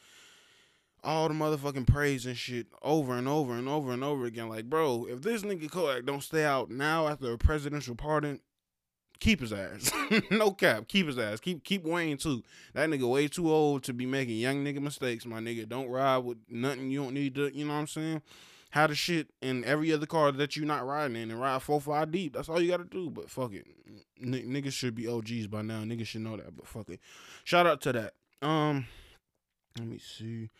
all 1.05 1.29
the 1.29 1.35
motherfucking 1.35 1.87
praise 1.87 2.27
and 2.27 2.37
shit 2.37 2.67
over 2.83 3.15
and 3.15 3.29
over 3.29 3.55
and 3.55 3.69
over 3.69 3.93
and 3.93 4.03
over 4.03 4.25
again. 4.25 4.49
Like 4.49 4.65
bro, 4.65 5.07
if 5.09 5.23
this 5.23 5.43
nigga 5.43 5.71
Kodak 5.71 6.05
don't 6.05 6.23
stay 6.23 6.45
out 6.45 6.71
now 6.71 7.09
after 7.09 7.33
a 7.33 7.39
presidential 7.39 7.95
pardon. 7.95 8.41
Keep 9.19 9.41
his 9.41 9.51
ass. 9.51 9.91
no 10.31 10.51
cap. 10.51 10.89
Keep 10.89 11.07
his 11.07 11.19
ass. 11.19 11.41
Keep 11.41 11.65
keep 11.65 11.85
Wayne 11.85 12.19
too. 12.19 12.43
That 12.75 12.91
nigga 12.91 13.11
way 13.11 13.29
too 13.29 13.51
old 13.51 13.83
to 13.85 13.95
be 13.95 14.05
making 14.05 14.37
young 14.37 14.63
nigga 14.63 14.79
mistakes, 14.79 15.25
my 15.25 15.41
nigga. 15.41 15.67
Don't 15.67 15.89
ride 15.89 16.19
with 16.19 16.37
nothing 16.51 16.91
you 16.91 17.03
don't 17.03 17.15
need 17.15 17.35
to, 17.37 17.49
you 17.49 17.65
know 17.65 17.73
what 17.73 17.81
I'm 17.81 17.87
saying? 17.87 18.21
Have 18.77 18.91
the 18.91 18.95
shit 18.95 19.29
in 19.41 19.65
every 19.65 19.91
other 19.93 20.07
car 20.07 20.31
that 20.33 20.55
you're 20.55 20.67
not 20.67 20.87
riding 20.87 21.17
in 21.17 21.31
and 21.31 21.41
ride 21.41 21.63
four 21.63 21.81
five 21.81 22.11
deep. 22.11 22.35
That's 22.35 22.49
all 22.49 22.61
you 22.61 22.71
gotta 22.71 22.85
do. 22.85 23.11
But 23.11 23.31
fuck 23.31 23.53
it, 23.55 23.67
N- 24.23 24.45
niggas 24.47 24.73
should 24.73 24.95
be 24.95 25.09
OGs 25.09 25.47
by 25.47 25.63
now. 25.63 25.81
Niggas 25.81 26.07
should 26.07 26.21
know 26.21 26.37
that. 26.37 26.55
But 26.55 26.67
fuck 26.67 26.89
it. 26.91 27.01
Shout 27.45 27.67
out 27.67 27.81
to 27.83 27.93
that. 27.93 28.15
Um, 28.43 28.87
let 29.79 29.89
me 29.89 29.99
see. 29.99 30.51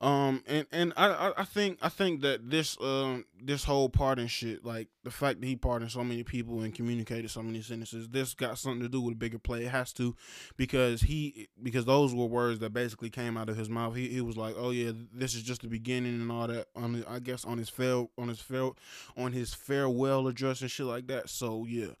Um, 0.00 0.42
and 0.46 0.66
and 0.72 0.92
I, 0.96 1.32
I 1.38 1.44
think 1.44 1.78
I 1.80 1.88
think 1.88 2.20
that 2.20 2.50
this 2.50 2.76
um 2.82 3.24
this 3.42 3.64
whole 3.64 3.88
pardon 3.88 4.26
shit, 4.26 4.64
like 4.64 4.88
the 5.04 5.10
fact 5.10 5.40
that 5.40 5.46
he 5.46 5.56
pardoned 5.56 5.90
so 5.90 6.04
many 6.04 6.22
people 6.22 6.60
and 6.60 6.74
communicated 6.74 7.30
so 7.30 7.42
many 7.42 7.62
sentences, 7.62 8.08
this 8.08 8.34
got 8.34 8.58
something 8.58 8.82
to 8.82 8.88
do 8.90 9.00
with 9.00 9.14
a 9.14 9.16
bigger 9.16 9.38
play. 9.38 9.64
It 9.64 9.70
has 9.70 9.94
to, 9.94 10.14
because 10.58 11.00
he 11.00 11.48
because 11.62 11.86
those 11.86 12.14
were 12.14 12.26
words 12.26 12.58
that 12.60 12.74
basically 12.74 13.08
came 13.08 13.38
out 13.38 13.48
of 13.48 13.56
his 13.56 13.70
mouth. 13.70 13.96
He, 13.96 14.08
he 14.08 14.20
was 14.20 14.36
like, 14.36 14.54
oh 14.58 14.70
yeah, 14.70 14.92
this 15.14 15.34
is 15.34 15.42
just 15.42 15.62
the 15.62 15.68
beginning 15.68 16.20
and 16.20 16.30
all 16.30 16.46
that. 16.46 16.66
On 16.76 17.02
I 17.08 17.18
guess 17.18 17.46
on 17.46 17.56
his 17.56 17.70
fail 17.70 18.10
on 18.18 18.28
his 18.28 18.40
fail 18.40 18.76
on 19.16 19.32
his 19.32 19.54
farewell 19.54 20.28
address 20.28 20.60
and 20.60 20.70
shit 20.70 20.86
like 20.86 21.06
that. 21.06 21.30
So 21.30 21.64
yeah. 21.66 21.92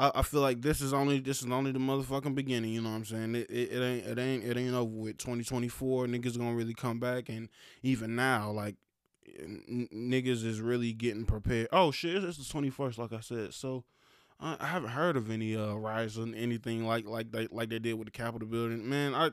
I, 0.00 0.20
I 0.20 0.22
feel 0.22 0.40
like 0.40 0.62
this 0.62 0.80
is 0.80 0.94
only 0.94 1.20
this 1.20 1.42
is 1.42 1.50
only 1.50 1.72
the 1.72 1.78
motherfucking 1.78 2.34
beginning. 2.34 2.72
You 2.72 2.80
know 2.80 2.88
what 2.88 2.96
I'm 2.96 3.04
saying? 3.04 3.34
It, 3.34 3.50
it, 3.50 3.72
it 3.72 3.82
ain't 3.82 4.06
it 4.06 4.18
ain't 4.18 4.44
it 4.44 4.56
ain't 4.56 4.74
over 4.74 4.90
with. 4.90 5.18
2024 5.18 6.06
niggas 6.06 6.38
gonna 6.38 6.54
really 6.54 6.72
come 6.72 6.98
back, 6.98 7.28
and 7.28 7.50
even 7.82 8.16
now, 8.16 8.50
like 8.50 8.76
n- 9.38 9.88
niggas 9.92 10.44
is 10.44 10.60
really 10.60 10.94
getting 10.94 11.26
prepared. 11.26 11.68
Oh 11.70 11.90
shit, 11.90 12.24
it's 12.24 12.38
the 12.38 12.60
21st, 12.60 12.96
like 12.96 13.12
I 13.12 13.20
said. 13.20 13.52
So 13.52 13.84
I, 14.40 14.56
I 14.58 14.66
haven't 14.68 14.90
heard 14.90 15.18
of 15.18 15.30
any 15.30 15.54
uh 15.54 15.74
rise 15.74 16.16
or 16.18 16.26
anything 16.34 16.86
like 16.86 17.04
like 17.06 17.30
they 17.30 17.48
like 17.50 17.68
they 17.68 17.78
did 17.78 17.94
with 17.94 18.06
the 18.06 18.12
Capitol 18.12 18.48
building. 18.48 18.88
Man, 18.88 19.14
I 19.14 19.32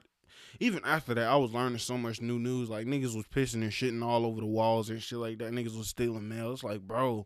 even 0.59 0.81
after 0.83 1.13
that, 1.13 1.29
I 1.29 1.37
was 1.37 1.53
learning 1.53 1.79
so 1.79 1.97
much 1.97 2.21
new 2.21 2.39
news. 2.39 2.69
Like 2.69 2.87
niggas 2.87 3.15
was 3.15 3.25
pissing 3.25 3.61
and 3.61 3.71
shitting 3.71 4.03
all 4.03 4.25
over 4.25 4.41
the 4.41 4.45
walls 4.45 4.89
and 4.89 5.01
shit 5.01 5.19
like 5.19 5.37
that. 5.37 5.53
Niggas 5.53 5.77
was 5.77 5.87
stealing 5.87 6.27
mail. 6.27 6.51
It's 6.51 6.63
like, 6.63 6.81
bro, 6.81 7.25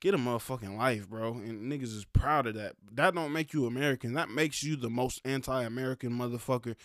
get 0.00 0.14
a 0.14 0.18
motherfucking 0.18 0.76
life, 0.76 1.08
bro. 1.08 1.34
And 1.34 1.70
niggas 1.70 1.94
is 1.94 2.04
proud 2.04 2.46
of 2.46 2.54
that. 2.54 2.74
That 2.92 3.14
don't 3.14 3.32
make 3.32 3.52
you 3.52 3.66
American. 3.66 4.14
That 4.14 4.30
makes 4.30 4.62
you 4.62 4.76
the 4.76 4.90
most 4.90 5.20
anti-American 5.24 6.12
motherfucker. 6.12 6.76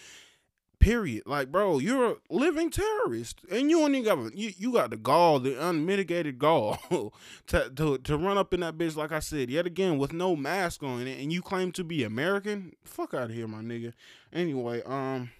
Period. 0.79 1.23
Like, 1.25 1.49
bro, 1.49 1.79
you're 1.79 2.11
a 2.11 2.15
living 2.29 2.69
terrorist, 2.69 3.39
and 3.49 3.69
you 3.69 3.83
only 3.83 4.01
got 4.01 4.35
you, 4.35 4.51
you 4.57 4.73
got 4.73 4.89
the 4.89 4.97
gall, 4.97 5.39
the 5.39 5.55
unmitigated 5.55 6.37
gall, 6.37 6.77
to, 7.47 7.69
to 7.69 7.97
to 7.99 8.17
run 8.17 8.37
up 8.37 8.53
in 8.53 8.59
that 8.59 8.77
bitch. 8.77 8.97
Like 8.97 9.13
I 9.13 9.19
said, 9.19 9.49
yet 9.49 9.65
again 9.65 9.97
with 9.97 10.11
no 10.11 10.35
mask 10.35 10.83
on, 10.83 11.07
and 11.07 11.31
you 11.31 11.41
claim 11.41 11.71
to 11.73 11.85
be 11.85 12.03
American. 12.03 12.73
Fuck 12.83 13.13
out 13.13 13.29
of 13.29 13.31
here, 13.31 13.47
my 13.47 13.59
nigga. 13.59 13.93
Anyway, 14.33 14.81
um, 14.83 15.31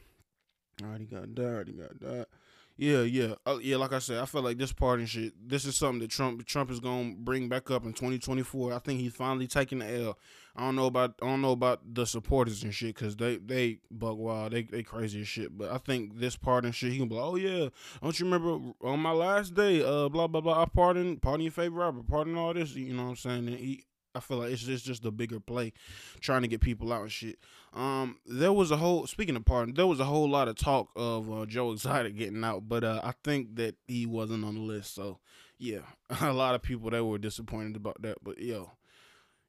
I 0.81 0.87
already 0.87 1.05
got 1.05 1.35
that. 1.35 1.45
Already 1.45 1.73
got 1.73 1.99
that. 1.99 2.27
Yeah, 2.75 3.01
yeah, 3.01 3.35
uh, 3.45 3.59
yeah. 3.61 3.77
Like 3.77 3.93
I 3.93 3.99
said, 3.99 4.19
I 4.19 4.25
feel 4.25 4.41
like 4.41 4.57
this 4.57 4.73
pardon 4.73 5.05
shit. 5.05 5.33
This 5.47 5.65
is 5.65 5.75
something 5.75 5.99
that 5.99 6.09
Trump 6.09 6.43
Trump 6.45 6.71
is 6.71 6.79
gonna 6.79 7.13
bring 7.15 7.47
back 7.47 7.69
up 7.69 7.85
in 7.85 7.93
2024. 7.93 8.73
I 8.73 8.79
think 8.79 8.99
he's 8.99 9.13
finally 9.13 9.45
taking 9.45 9.79
the 9.79 10.03
L. 10.05 10.17
I 10.55 10.61
don't 10.61 10.75
know 10.75 10.87
about 10.87 11.13
I 11.21 11.27
don't 11.27 11.41
know 11.41 11.51
about 11.51 11.81
the 11.93 12.05
supporters 12.05 12.63
and 12.63 12.73
shit 12.73 12.95
because 12.95 13.15
they 13.15 13.37
they 13.37 13.79
bug 13.91 14.17
wild. 14.17 14.53
They 14.53 14.63
they 14.63 14.81
crazy 14.81 15.21
as 15.21 15.27
shit. 15.27 15.55
But 15.55 15.71
I 15.71 15.77
think 15.77 16.19
this 16.19 16.35
pardon 16.35 16.71
shit, 16.71 16.91
he 16.91 16.97
can 16.97 17.07
be 17.07 17.15
like, 17.15 17.23
oh 17.23 17.35
yeah, 17.35 17.69
don't 18.01 18.19
you 18.19 18.25
remember 18.25 18.73
on 18.81 18.99
my 18.99 19.11
last 19.11 19.53
day, 19.53 19.83
uh, 19.83 20.09
blah 20.09 20.25
blah 20.25 20.41
blah. 20.41 20.63
I 20.63 20.65
pardon 20.65 21.17
pardon 21.17 21.41
your 21.41 21.51
favorite 21.51 21.85
rapper, 21.85 22.03
pardon 22.03 22.35
all 22.35 22.55
this. 22.55 22.73
You 22.73 22.93
know 22.93 23.03
what 23.03 23.09
I'm 23.09 23.15
saying? 23.17 23.47
And 23.49 23.57
he 23.57 23.85
I 24.15 24.19
feel 24.19 24.37
like 24.37 24.51
it's 24.51 24.63
just 24.63 24.85
just 24.85 25.05
a 25.05 25.11
bigger 25.11 25.39
play, 25.39 25.73
trying 26.19 26.43
to 26.43 26.47
get 26.47 26.61
people 26.61 26.93
out 26.93 27.03
and 27.03 27.11
shit. 27.11 27.39
Um, 27.73 28.17
there 28.25 28.53
was 28.53 28.71
a 28.71 28.77
whole 28.77 29.07
speaking 29.07 29.35
of 29.35 29.45
pardon, 29.45 29.73
there 29.73 29.87
was 29.87 29.99
a 29.99 30.05
whole 30.05 30.29
lot 30.29 30.47
of 30.47 30.55
talk 30.55 30.89
of 30.95 31.31
uh, 31.31 31.45
Joe 31.45 31.71
Exotic 31.71 32.15
getting 32.17 32.43
out, 32.43 32.67
but 32.67 32.83
uh, 32.83 33.01
I 33.03 33.13
think 33.23 33.55
that 33.55 33.75
he 33.87 34.05
wasn't 34.05 34.45
on 34.45 34.55
the 34.55 34.61
list. 34.61 34.93
So 34.95 35.19
yeah, 35.57 35.79
a 36.21 36.33
lot 36.33 36.55
of 36.55 36.61
people 36.61 36.89
that 36.91 37.03
were 37.03 37.17
disappointed 37.17 37.75
about 37.75 38.01
that. 38.01 38.17
But 38.23 38.39
yo, 38.39 38.71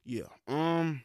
yeah. 0.05 0.27
Um, 0.47 1.01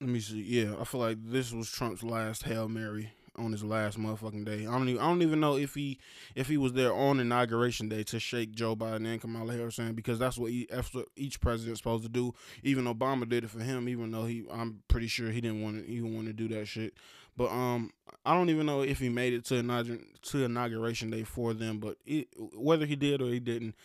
let 0.00 0.10
me 0.10 0.20
see. 0.20 0.42
Yeah, 0.42 0.74
I 0.80 0.84
feel 0.84 1.00
like 1.00 1.18
this 1.20 1.52
was 1.52 1.70
Trump's 1.70 2.02
last 2.02 2.44
hail 2.44 2.68
mary 2.68 3.12
on 3.38 3.52
his 3.52 3.64
last 3.64 3.98
motherfucking 3.98 4.44
day. 4.44 4.66
I 4.66 4.72
don't 4.72 4.88
even 4.88 5.00
I 5.00 5.06
don't 5.06 5.22
even 5.22 5.40
know 5.40 5.56
if 5.56 5.74
he 5.74 5.98
if 6.34 6.48
he 6.48 6.56
was 6.56 6.72
there 6.72 6.92
on 6.92 7.20
inauguration 7.20 7.88
day 7.88 8.02
to 8.04 8.18
shake 8.18 8.52
Joe 8.52 8.76
Biden 8.76 9.06
and 9.06 9.20
Kamala 9.20 9.52
Harris 9.54 9.78
in 9.78 9.94
because 9.94 10.18
that's 10.18 10.36
what, 10.36 10.50
he, 10.50 10.66
that's 10.70 10.94
each 11.16 11.40
president's 11.40 11.80
supposed 11.80 12.02
to 12.04 12.08
do. 12.08 12.34
Even 12.62 12.84
Obama 12.84 13.28
did 13.28 13.44
it 13.44 13.50
for 13.50 13.60
him, 13.60 13.88
even 13.88 14.10
though 14.10 14.24
he 14.24 14.44
I'm 14.52 14.82
pretty 14.88 15.06
sure 15.06 15.30
he 15.30 15.40
didn't 15.40 15.62
want 15.62 15.84
to 15.84 15.90
even 15.90 16.14
want 16.14 16.26
to 16.26 16.32
do 16.32 16.48
that 16.48 16.66
shit. 16.66 16.94
But 17.36 17.50
um, 17.50 17.92
I 18.26 18.34
don't 18.34 18.50
even 18.50 18.66
know 18.66 18.82
if 18.82 18.98
he 18.98 19.08
made 19.08 19.32
it 19.32 19.44
to 19.46 19.56
inauguration 19.56 20.06
to 20.22 20.44
inauguration 20.44 21.10
day 21.10 21.22
for 21.22 21.54
them. 21.54 21.78
But 21.78 21.96
it, 22.04 22.28
whether 22.54 22.84
he 22.84 22.96
did 22.96 23.22
or 23.22 23.28
he 23.28 23.38
didn't, 23.38 23.76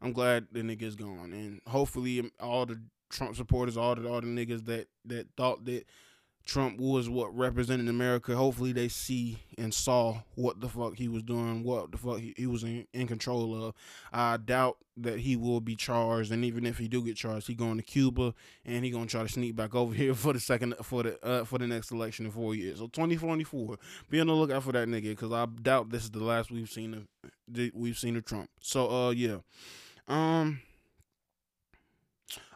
I'm 0.00 0.12
glad 0.12 0.46
the 0.50 0.62
nigga's 0.62 0.96
gone, 0.96 1.32
and 1.32 1.60
hopefully 1.66 2.30
all 2.40 2.64
the 2.64 2.80
Trump 3.10 3.36
supporters, 3.36 3.76
all 3.76 3.94
the 3.94 4.08
all 4.08 4.22
the 4.22 4.26
niggas 4.26 4.64
that 4.64 4.88
that 5.04 5.28
thought 5.36 5.64
that 5.66 5.84
Trump 6.44 6.78
was 6.78 7.08
what 7.08 7.36
represented 7.36 7.88
America. 7.88 8.34
Hopefully 8.34 8.72
they 8.72 8.88
see 8.88 9.38
and 9.56 9.72
saw 9.72 10.22
what 10.34 10.60
the 10.60 10.68
fuck 10.68 10.96
he 10.96 11.08
was 11.08 11.22
doing, 11.22 11.62
what 11.62 11.92
the 11.92 11.98
fuck 11.98 12.18
he, 12.18 12.34
he 12.36 12.46
was 12.46 12.62
in, 12.64 12.86
in 12.92 13.06
control 13.06 13.64
of. 13.64 13.74
I 14.12 14.36
doubt 14.36 14.78
that 14.96 15.20
he 15.20 15.36
will 15.36 15.60
be 15.60 15.76
charged, 15.76 16.32
and 16.32 16.44
even 16.44 16.66
if 16.66 16.78
he 16.78 16.88
do 16.88 17.02
get 17.02 17.16
charged, 17.16 17.46
he 17.46 17.54
going 17.54 17.76
to 17.76 17.82
Cuba 17.82 18.34
and 18.64 18.84
he 18.84 18.90
gonna 18.90 19.06
try 19.06 19.22
to 19.22 19.28
sneak 19.28 19.56
back 19.56 19.74
over 19.74 19.94
here 20.02 20.14
for 20.14 20.32
the 20.32 20.40
second 20.40 20.74
for 20.82 21.02
the 21.02 21.24
uh, 21.24 21.44
for 21.44 21.58
the 21.58 21.66
next 21.66 21.90
election 21.90 22.26
in 22.26 22.32
four 22.32 22.54
years. 22.54 22.78
So 22.78 22.86
2024, 22.88 23.78
be 24.10 24.20
on 24.20 24.26
the 24.26 24.32
lookout 24.32 24.62
for 24.62 24.72
that 24.72 24.88
nigga 24.88 25.10
because 25.10 25.32
I 25.32 25.46
doubt 25.46 25.90
this 25.90 26.04
is 26.04 26.10
the 26.10 26.24
last 26.24 26.50
we've 26.50 26.68
seen 26.70 26.94
of 26.94 27.70
we've 27.74 27.98
seen 27.98 28.16
of 28.16 28.24
Trump. 28.24 28.50
So 28.60 28.90
uh 28.90 29.10
yeah, 29.10 29.38
um. 30.08 30.60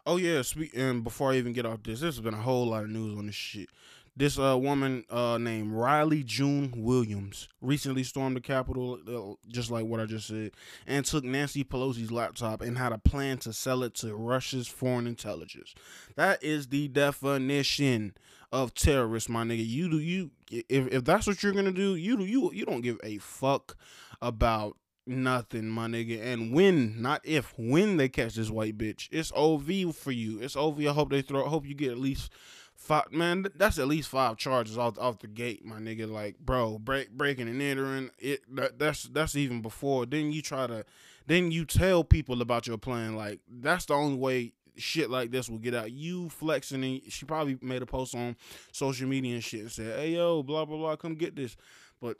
Oh 0.06 0.18
yeah, 0.18 0.42
speak 0.42 0.70
and 0.76 1.02
before 1.02 1.32
I 1.32 1.36
even 1.36 1.52
get 1.52 1.66
off 1.66 1.82
this, 1.82 2.00
there's 2.00 2.20
been 2.20 2.32
a 2.32 2.40
whole 2.40 2.68
lot 2.68 2.84
of 2.84 2.90
news 2.90 3.18
on 3.18 3.26
this 3.26 3.34
shit. 3.34 3.68
This 4.16 4.38
uh 4.38 4.56
woman 4.56 5.04
uh 5.10 5.36
named 5.36 5.72
Riley 5.72 6.22
June 6.22 6.72
Williams 6.76 7.48
recently 7.60 8.04
stormed 8.04 8.36
the 8.36 8.40
Capitol, 8.40 9.00
uh, 9.08 9.34
just 9.50 9.70
like 9.70 9.84
what 9.84 9.98
I 9.98 10.06
just 10.06 10.28
said, 10.28 10.52
and 10.86 11.04
took 11.04 11.24
Nancy 11.24 11.64
Pelosi's 11.64 12.12
laptop 12.12 12.62
and 12.62 12.78
had 12.78 12.92
a 12.92 12.98
plan 12.98 13.38
to 13.38 13.52
sell 13.52 13.82
it 13.82 13.94
to 13.96 14.14
Russia's 14.14 14.68
foreign 14.68 15.08
intelligence. 15.08 15.74
That 16.14 16.40
is 16.42 16.68
the 16.68 16.86
definition 16.86 18.14
of 18.52 18.74
terrorist, 18.74 19.28
my 19.28 19.42
nigga. 19.42 19.66
You 19.66 19.90
do 19.90 19.98
you 19.98 20.30
if 20.50 20.86
if 20.86 21.04
that's 21.04 21.26
what 21.26 21.42
you're 21.42 21.52
gonna 21.52 21.72
do, 21.72 21.96
you 21.96 22.16
do 22.16 22.24
you 22.24 22.52
you 22.52 22.64
don't 22.64 22.80
give 22.80 23.00
a 23.02 23.18
fuck 23.18 23.76
about 24.22 24.76
nothing, 25.06 25.68
my 25.68 25.86
nigga. 25.86 26.22
And 26.22 26.52
when, 26.52 27.00
not 27.00 27.20
if, 27.24 27.54
when 27.56 27.96
they 27.96 28.08
catch 28.08 28.34
this 28.34 28.50
white 28.50 28.76
bitch, 28.76 29.08
it's 29.10 29.32
OV 29.34 29.94
for 29.94 30.12
you. 30.12 30.40
It's 30.40 30.56
OV. 30.56 30.80
I 30.86 30.92
hope 30.92 31.10
they 31.10 31.22
throw. 31.22 31.44
I 31.44 31.48
hope 31.48 31.66
you 31.66 31.74
get 31.74 31.92
at 31.92 31.98
least 31.98 32.32
five. 32.74 33.12
Man, 33.12 33.46
that's 33.54 33.78
at 33.78 33.88
least 33.88 34.08
five 34.08 34.36
charges 34.36 34.78
off 34.78 34.98
off 34.98 35.20
the 35.20 35.28
gate, 35.28 35.64
my 35.64 35.78
nigga. 35.78 36.10
Like, 36.10 36.38
bro, 36.38 36.78
break 36.78 37.10
breaking 37.10 37.48
and 37.48 37.62
entering. 37.62 38.10
It 38.18 38.42
that, 38.54 38.78
that's 38.78 39.04
that's 39.04 39.36
even 39.36 39.62
before. 39.62 40.06
Then 40.06 40.32
you 40.32 40.42
try 40.42 40.66
to, 40.66 40.84
then 41.26 41.50
you 41.50 41.64
tell 41.64 42.04
people 42.04 42.42
about 42.42 42.66
your 42.66 42.78
plan. 42.78 43.16
Like, 43.16 43.40
that's 43.48 43.86
the 43.86 43.94
only 43.94 44.18
way 44.18 44.52
shit 44.76 45.10
like 45.10 45.30
this 45.30 45.48
will 45.48 45.58
get 45.58 45.74
out. 45.74 45.92
You 45.92 46.28
flexing 46.28 46.84
and 46.84 47.00
she 47.08 47.24
probably 47.24 47.58
made 47.62 47.82
a 47.82 47.86
post 47.86 48.14
on 48.14 48.36
social 48.72 49.08
media 49.08 49.34
and 49.34 49.44
shit 49.44 49.60
and 49.60 49.72
said, 49.72 49.98
"Hey 49.98 50.10
yo, 50.10 50.42
blah 50.42 50.64
blah 50.64 50.76
blah, 50.76 50.96
come 50.96 51.14
get 51.14 51.36
this." 51.36 51.56
But 52.00 52.18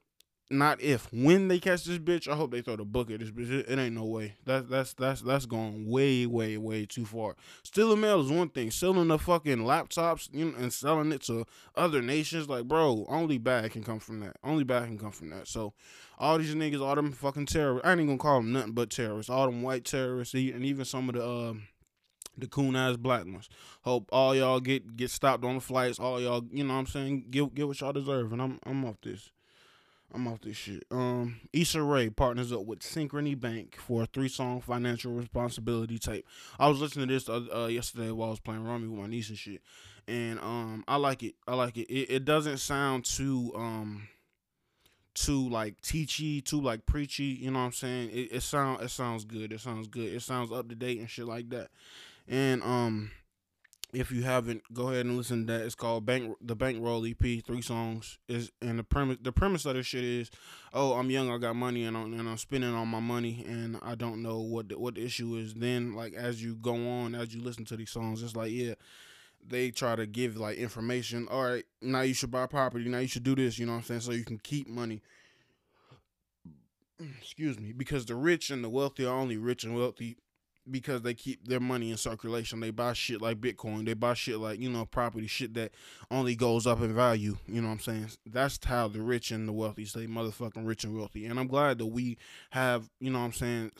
not 0.50 0.80
if 0.80 1.12
when 1.12 1.48
they 1.48 1.58
catch 1.58 1.84
this 1.84 1.98
bitch. 1.98 2.28
I 2.28 2.36
hope 2.36 2.52
they 2.52 2.60
throw 2.60 2.76
the 2.76 2.84
book 2.84 3.10
at 3.10 3.20
this 3.20 3.30
bitch. 3.30 3.50
It, 3.50 3.68
it, 3.68 3.78
ain't 3.78 3.94
no 3.94 4.04
way. 4.04 4.34
That's 4.44 4.68
that's 4.68 4.94
that's 4.94 5.20
that's 5.22 5.46
going 5.46 5.88
way 5.88 6.26
way 6.26 6.56
way 6.56 6.86
too 6.86 7.04
far. 7.04 7.36
Stealing 7.64 8.00
mail 8.00 8.20
is 8.20 8.30
one 8.30 8.50
thing. 8.50 8.70
Selling 8.70 9.08
the 9.08 9.18
fucking 9.18 9.58
laptops 9.58 10.28
you 10.32 10.46
know, 10.46 10.58
and 10.58 10.72
selling 10.72 11.12
it 11.12 11.22
to 11.22 11.44
other 11.74 12.00
nations, 12.00 12.48
like 12.48 12.66
bro, 12.66 13.04
only 13.08 13.38
bad 13.38 13.70
can 13.72 13.82
come 13.82 13.98
from 13.98 14.20
that. 14.20 14.36
Only 14.44 14.64
bad 14.64 14.84
can 14.84 14.98
come 14.98 15.12
from 15.12 15.30
that. 15.30 15.48
So 15.48 15.72
all 16.18 16.38
these 16.38 16.54
niggas, 16.54 16.80
all 16.80 16.94
them 16.94 17.12
fucking 17.12 17.46
terrorists. 17.46 17.86
I 17.86 17.92
ain't 17.92 18.00
even 18.00 18.16
gonna 18.16 18.18
call 18.18 18.40
them 18.40 18.52
nothing 18.52 18.72
but 18.72 18.90
terrorists. 18.90 19.30
All 19.30 19.46
them 19.46 19.62
white 19.62 19.84
terrorists, 19.84 20.34
and 20.34 20.64
even 20.64 20.84
some 20.84 21.08
of 21.08 21.14
the. 21.14 21.26
Uh, 21.26 21.54
the 22.38 22.46
coon 22.46 22.76
ass 22.76 22.98
black 22.98 23.24
ones. 23.24 23.48
Hope 23.80 24.10
all 24.12 24.34
y'all 24.34 24.60
get 24.60 24.94
get 24.94 25.10
stopped 25.10 25.42
on 25.42 25.54
the 25.54 25.60
flights. 25.62 25.98
All 25.98 26.20
y'all, 26.20 26.44
you 26.52 26.64
know 26.64 26.74
what 26.74 26.80
I'm 26.80 26.86
saying? 26.86 27.24
Get 27.30 27.54
get 27.54 27.66
what 27.66 27.80
y'all 27.80 27.94
deserve. 27.94 28.30
And 28.30 28.42
I'm 28.42 28.58
I'm 28.66 28.84
off 28.84 29.00
this. 29.02 29.30
I'm 30.14 30.28
off 30.28 30.40
this 30.40 30.56
shit. 30.56 30.84
Um, 30.90 31.40
Issa 31.52 31.82
Rae 31.82 32.10
partners 32.10 32.52
up 32.52 32.64
with 32.64 32.80
Synchrony 32.80 33.38
Bank 33.38 33.76
for 33.76 34.04
a 34.04 34.06
three-song 34.06 34.60
financial 34.60 35.12
responsibility 35.12 35.98
tape. 35.98 36.26
I 36.58 36.68
was 36.68 36.80
listening 36.80 37.08
to 37.08 37.14
this 37.14 37.28
uh, 37.28 37.66
yesterday 37.66 38.10
while 38.10 38.28
I 38.28 38.30
was 38.30 38.40
playing 38.40 38.64
Rummy 38.64 38.88
with 38.88 39.00
my 39.00 39.08
niece 39.08 39.28
and 39.28 39.38
shit, 39.38 39.62
and 40.08 40.38
um, 40.40 40.84
I 40.88 40.96
like 40.96 41.22
it. 41.22 41.34
I 41.46 41.54
like 41.54 41.76
it. 41.76 41.92
It, 41.92 42.10
it 42.10 42.24
doesn't 42.24 42.58
sound 42.58 43.04
too 43.04 43.52
um, 43.56 44.08
too 45.14 45.48
like 45.48 45.80
teachy, 45.80 46.44
too 46.44 46.60
like 46.60 46.86
preachy. 46.86 47.24
You 47.24 47.50
know 47.50 47.58
what 47.58 47.64
I'm 47.66 47.72
saying? 47.72 48.10
It, 48.10 48.32
it 48.32 48.42
sound 48.42 48.82
it 48.82 48.90
sounds 48.90 49.24
good. 49.24 49.52
It 49.52 49.60
sounds 49.60 49.88
good. 49.88 50.12
It 50.12 50.22
sounds 50.22 50.52
up 50.52 50.68
to 50.68 50.74
date 50.74 50.98
and 51.00 51.10
shit 51.10 51.26
like 51.26 51.50
that. 51.50 51.68
And 52.28 52.62
um, 52.62 53.10
if 53.92 54.10
you 54.10 54.22
haven't, 54.24 54.62
go 54.72 54.88
ahead 54.88 55.06
and 55.06 55.16
listen 55.16 55.46
to 55.46 55.52
that. 55.52 55.64
It's 55.64 55.74
called 55.74 56.04
Bank 56.04 56.36
the 56.40 56.56
Bankroll 56.56 57.06
EP, 57.06 57.44
three 57.44 57.62
songs. 57.62 58.18
Is 58.28 58.50
and 58.60 58.78
the 58.78 58.84
premise 58.84 59.18
the 59.22 59.32
premise 59.32 59.64
of 59.64 59.74
this 59.74 59.86
shit 59.86 60.04
is, 60.04 60.30
oh, 60.72 60.94
I'm 60.94 61.10
young, 61.10 61.30
I 61.30 61.38
got 61.38 61.56
money, 61.56 61.84
and 61.84 61.96
I'm, 61.96 62.12
and 62.18 62.28
I'm 62.28 62.36
spending 62.36 62.74
all 62.74 62.86
my 62.86 63.00
money, 63.00 63.44
and 63.46 63.78
I 63.82 63.94
don't 63.94 64.22
know 64.22 64.40
what 64.40 64.68
the, 64.68 64.78
what 64.78 64.96
the 64.96 65.04
issue 65.04 65.36
is. 65.36 65.54
Then, 65.54 65.94
like 65.94 66.14
as 66.14 66.42
you 66.42 66.56
go 66.56 66.74
on, 66.74 67.14
as 67.14 67.34
you 67.34 67.40
listen 67.40 67.64
to 67.66 67.76
these 67.76 67.90
songs, 67.90 68.22
it's 68.22 68.34
like, 68.36 68.50
yeah, 68.50 68.74
they 69.46 69.70
try 69.70 69.94
to 69.94 70.06
give 70.06 70.36
like 70.36 70.58
information. 70.58 71.28
All 71.30 71.44
right, 71.44 71.64
now 71.80 72.00
you 72.00 72.14
should 72.14 72.30
buy 72.30 72.46
property. 72.46 72.88
Now 72.88 72.98
you 72.98 73.08
should 73.08 73.24
do 73.24 73.36
this. 73.36 73.58
You 73.58 73.66
know 73.66 73.72
what 73.72 73.78
I'm 73.78 73.84
saying? 73.84 74.00
So 74.00 74.12
you 74.12 74.24
can 74.24 74.38
keep 74.38 74.68
money. 74.68 75.00
Excuse 77.20 77.58
me, 77.58 77.72
because 77.72 78.04
the 78.06 78.16
rich 78.16 78.50
and 78.50 78.64
the 78.64 78.68
wealthy 78.68 79.04
are 79.04 79.16
only 79.16 79.36
rich 79.36 79.62
and 79.62 79.76
wealthy 79.76 80.16
because 80.70 81.02
they 81.02 81.14
keep 81.14 81.46
their 81.46 81.60
money 81.60 81.90
in 81.90 81.96
circulation. 81.96 82.60
They 82.60 82.70
buy 82.70 82.92
shit 82.92 83.20
like 83.20 83.40
Bitcoin. 83.40 83.84
They 83.86 83.94
buy 83.94 84.14
shit 84.14 84.38
like, 84.38 84.60
you 84.60 84.68
know, 84.68 84.84
property, 84.84 85.26
shit 85.26 85.54
that 85.54 85.72
only 86.10 86.34
goes 86.34 86.66
up 86.66 86.80
in 86.80 86.94
value. 86.94 87.36
You 87.46 87.62
know 87.62 87.68
what 87.68 87.74
I'm 87.74 87.80
saying? 87.80 88.10
That's 88.26 88.58
how 88.64 88.88
the 88.88 89.02
rich 89.02 89.30
and 89.30 89.48
the 89.48 89.52
wealthy 89.52 89.84
stay 89.84 90.06
motherfucking 90.06 90.66
rich 90.66 90.84
and 90.84 90.96
wealthy. 90.96 91.26
And 91.26 91.38
I'm 91.38 91.48
glad 91.48 91.78
that 91.78 91.86
we 91.86 92.18
have, 92.50 92.88
you 93.00 93.10
know 93.10 93.20
what 93.20 93.26
I'm 93.26 93.32
saying, 93.32 93.72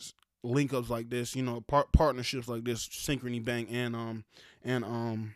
link 0.43 0.73
ups 0.73 0.89
like 0.89 1.09
this, 1.09 1.35
you 1.35 1.43
know, 1.43 1.61
par- 1.61 1.87
partnerships 1.91 2.47
like 2.47 2.63
this, 2.63 2.87
Synchrony 2.87 3.43
Bank 3.43 3.69
and 3.71 3.95
um 3.95 4.23
and 4.63 4.83
um 4.83 5.35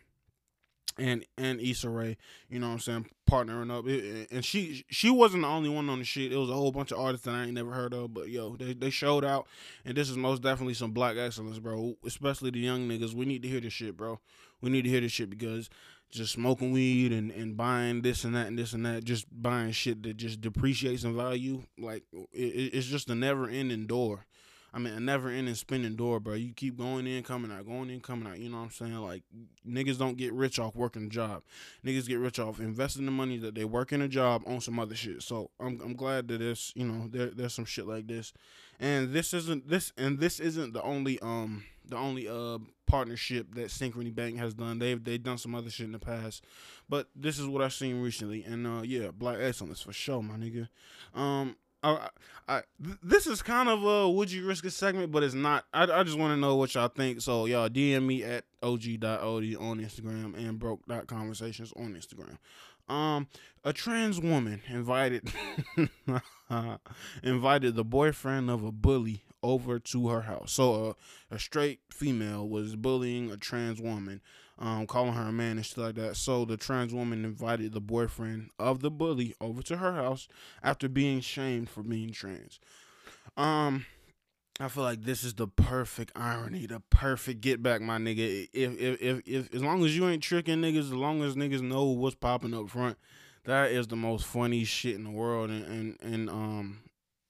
and 0.98 1.24
and 1.36 1.60
Issa 1.60 1.88
Rae, 1.88 2.16
you 2.48 2.58
know 2.58 2.68
what 2.68 2.74
I'm 2.74 2.78
saying, 2.80 3.06
partnering 3.30 3.76
up. 3.76 3.86
It, 3.86 4.30
and 4.30 4.44
she 4.44 4.84
she 4.90 5.10
wasn't 5.10 5.42
the 5.42 5.48
only 5.48 5.68
one 5.68 5.88
on 5.88 5.98
the 5.98 6.04
shit. 6.04 6.32
It 6.32 6.36
was 6.36 6.50
a 6.50 6.54
whole 6.54 6.72
bunch 6.72 6.92
of 6.92 6.98
artists 6.98 7.24
that 7.26 7.34
I 7.34 7.44
ain't 7.44 7.54
never 7.54 7.72
heard 7.72 7.94
of. 7.94 8.14
But 8.14 8.28
yo, 8.28 8.56
they, 8.56 8.74
they 8.74 8.90
showed 8.90 9.24
out, 9.24 9.46
and 9.84 9.96
this 9.96 10.10
is 10.10 10.16
most 10.16 10.42
definitely 10.42 10.74
some 10.74 10.92
black 10.92 11.16
excellence, 11.16 11.58
bro. 11.58 11.96
Especially 12.04 12.50
the 12.50 12.60
young 12.60 12.88
niggas. 12.88 13.14
We 13.14 13.26
need 13.26 13.42
to 13.42 13.48
hear 13.48 13.60
this 13.60 13.72
shit, 13.72 13.96
bro. 13.96 14.20
We 14.60 14.70
need 14.70 14.82
to 14.82 14.90
hear 14.90 15.00
this 15.00 15.12
shit 15.12 15.30
because 15.30 15.68
just 16.12 16.32
smoking 16.32 16.72
weed 16.72 17.10
and, 17.10 17.30
and 17.30 17.56
buying 17.56 18.02
this 18.02 18.24
and 18.24 18.34
that 18.34 18.46
and 18.46 18.58
this 18.58 18.74
and 18.74 18.84
that, 18.84 19.02
just 19.02 19.26
buying 19.30 19.72
shit 19.72 20.02
that 20.02 20.18
just 20.18 20.40
depreciates 20.40 21.04
in 21.04 21.16
value, 21.16 21.62
like 21.78 22.04
it, 22.32 22.74
it's 22.74 22.86
just 22.86 23.10
a 23.10 23.14
never 23.14 23.48
ending 23.48 23.86
door. 23.86 24.26
I 24.74 24.78
mean, 24.78 24.94
a 24.94 25.00
never 25.00 25.28
ending 25.28 25.54
spinning 25.54 25.96
door, 25.96 26.18
bro. 26.18 26.34
You 26.34 26.54
keep 26.54 26.78
going 26.78 27.06
in, 27.06 27.22
coming 27.22 27.52
out, 27.52 27.66
going 27.66 27.90
in, 27.90 28.00
coming 28.00 28.26
out. 28.26 28.38
You 28.38 28.48
know 28.48 28.58
what 28.58 28.64
I'm 28.64 28.70
saying? 28.70 28.96
Like, 28.96 29.22
niggas 29.68 29.98
don't 29.98 30.16
get 30.16 30.32
rich 30.32 30.58
off 30.58 30.74
working 30.74 31.06
a 31.06 31.08
job. 31.10 31.42
Niggas 31.84 32.08
get 32.08 32.18
rich 32.18 32.38
off 32.38 32.58
investing 32.58 33.04
the 33.04 33.10
money 33.10 33.36
that 33.38 33.54
they 33.54 33.64
work 33.64 33.92
in 33.92 34.00
a 34.00 34.08
job 34.08 34.42
on 34.46 34.60
some 34.60 34.78
other 34.78 34.94
shit. 34.94 35.22
So 35.22 35.50
I'm 35.60 35.80
I'm 35.82 35.94
glad 35.94 36.28
that 36.28 36.38
there's 36.38 36.72
you 36.74 36.86
know 36.86 37.08
there 37.08 37.26
there's 37.26 37.54
some 37.54 37.66
shit 37.66 37.86
like 37.86 38.06
this, 38.06 38.32
and 38.80 39.12
this 39.12 39.34
isn't 39.34 39.68
this 39.68 39.92
and 39.98 40.18
this 40.18 40.40
isn't 40.40 40.72
the 40.72 40.82
only 40.82 41.18
um 41.20 41.64
the 41.84 41.96
only 41.96 42.28
uh 42.28 42.58
partnership 42.86 43.54
that 43.54 43.66
Synchrony 43.68 44.14
Bank 44.14 44.38
has 44.38 44.54
done. 44.54 44.78
They've 44.78 45.02
they've 45.02 45.22
done 45.22 45.38
some 45.38 45.54
other 45.54 45.70
shit 45.70 45.86
in 45.86 45.92
the 45.92 45.98
past, 45.98 46.44
but 46.88 47.08
this 47.14 47.38
is 47.38 47.46
what 47.46 47.62
I've 47.62 47.72
seen 47.74 48.00
recently, 48.00 48.42
and 48.44 48.66
uh 48.66 48.82
yeah, 48.82 49.10
Black 49.12 49.38
excellence 49.38 49.82
for 49.82 49.92
sure, 49.92 50.22
my 50.22 50.36
nigga. 50.36 50.68
Um, 51.14 51.56
I, 51.82 52.08
I, 52.48 52.62
this 53.02 53.26
is 53.26 53.42
kind 53.42 53.68
of 53.68 53.84
a 53.84 54.08
would 54.08 54.30
you 54.30 54.46
risk 54.46 54.64
a 54.64 54.70
segment, 54.70 55.10
but 55.10 55.22
it's 55.22 55.34
not. 55.34 55.64
I, 55.72 55.84
I 55.84 56.02
just 56.04 56.18
want 56.18 56.34
to 56.34 56.40
know 56.40 56.56
what 56.56 56.74
y'all 56.74 56.88
think. 56.88 57.20
So 57.20 57.46
y'all 57.46 57.68
DM 57.68 58.06
me 58.06 58.22
at 58.22 58.44
og.od 58.62 59.56
on 59.56 59.80
Instagram 59.80 60.36
and 60.36 60.58
broke.conversations 60.58 61.72
on 61.76 61.94
Instagram. 61.94 62.38
Um, 62.92 63.28
a 63.64 63.72
trans 63.72 64.20
woman 64.20 64.60
invited 64.68 65.32
invited 67.22 67.74
the 67.74 67.84
boyfriend 67.84 68.50
of 68.50 68.64
a 68.64 68.72
bully 68.72 69.24
over 69.42 69.78
to 69.78 70.08
her 70.08 70.22
house. 70.22 70.52
So 70.52 70.90
uh, 70.90 70.92
a 71.30 71.38
straight 71.38 71.80
female 71.90 72.48
was 72.48 72.76
bullying 72.76 73.30
a 73.30 73.36
trans 73.36 73.80
woman, 73.80 74.20
um, 74.62 74.86
calling 74.86 75.12
her 75.12 75.28
a 75.28 75.32
man 75.32 75.56
and 75.56 75.66
shit 75.66 75.76
like 75.76 75.96
that. 75.96 76.16
So 76.16 76.44
the 76.44 76.56
trans 76.56 76.94
woman 76.94 77.24
invited 77.24 77.72
the 77.72 77.80
boyfriend 77.80 78.50
of 78.60 78.80
the 78.80 78.92
bully 78.92 79.34
over 79.40 79.60
to 79.62 79.76
her 79.78 79.92
house 79.92 80.28
after 80.62 80.88
being 80.88 81.20
shamed 81.20 81.68
for 81.68 81.82
being 81.82 82.12
trans. 82.12 82.60
Um, 83.36 83.86
I 84.60 84.68
feel 84.68 84.84
like 84.84 85.02
this 85.02 85.24
is 85.24 85.34
the 85.34 85.48
perfect 85.48 86.12
irony, 86.14 86.66
the 86.66 86.80
perfect 86.90 87.40
get 87.40 87.60
back, 87.60 87.80
my 87.80 87.98
nigga. 87.98 88.48
If 88.52 88.80
if 88.80 89.02
if, 89.02 89.22
if 89.26 89.54
as 89.54 89.64
long 89.64 89.84
as 89.84 89.96
you 89.96 90.08
ain't 90.08 90.22
tricking 90.22 90.60
niggas, 90.60 90.78
as 90.78 90.92
long 90.92 91.22
as 91.22 91.34
niggas 91.34 91.60
know 91.60 91.86
what's 91.86 92.14
popping 92.14 92.54
up 92.54 92.70
front, 92.70 92.96
that 93.44 93.72
is 93.72 93.88
the 93.88 93.96
most 93.96 94.24
funny 94.26 94.62
shit 94.62 94.94
in 94.94 95.02
the 95.02 95.10
world. 95.10 95.50
And 95.50 95.64
and, 95.64 95.96
and 96.00 96.30
um 96.30 96.78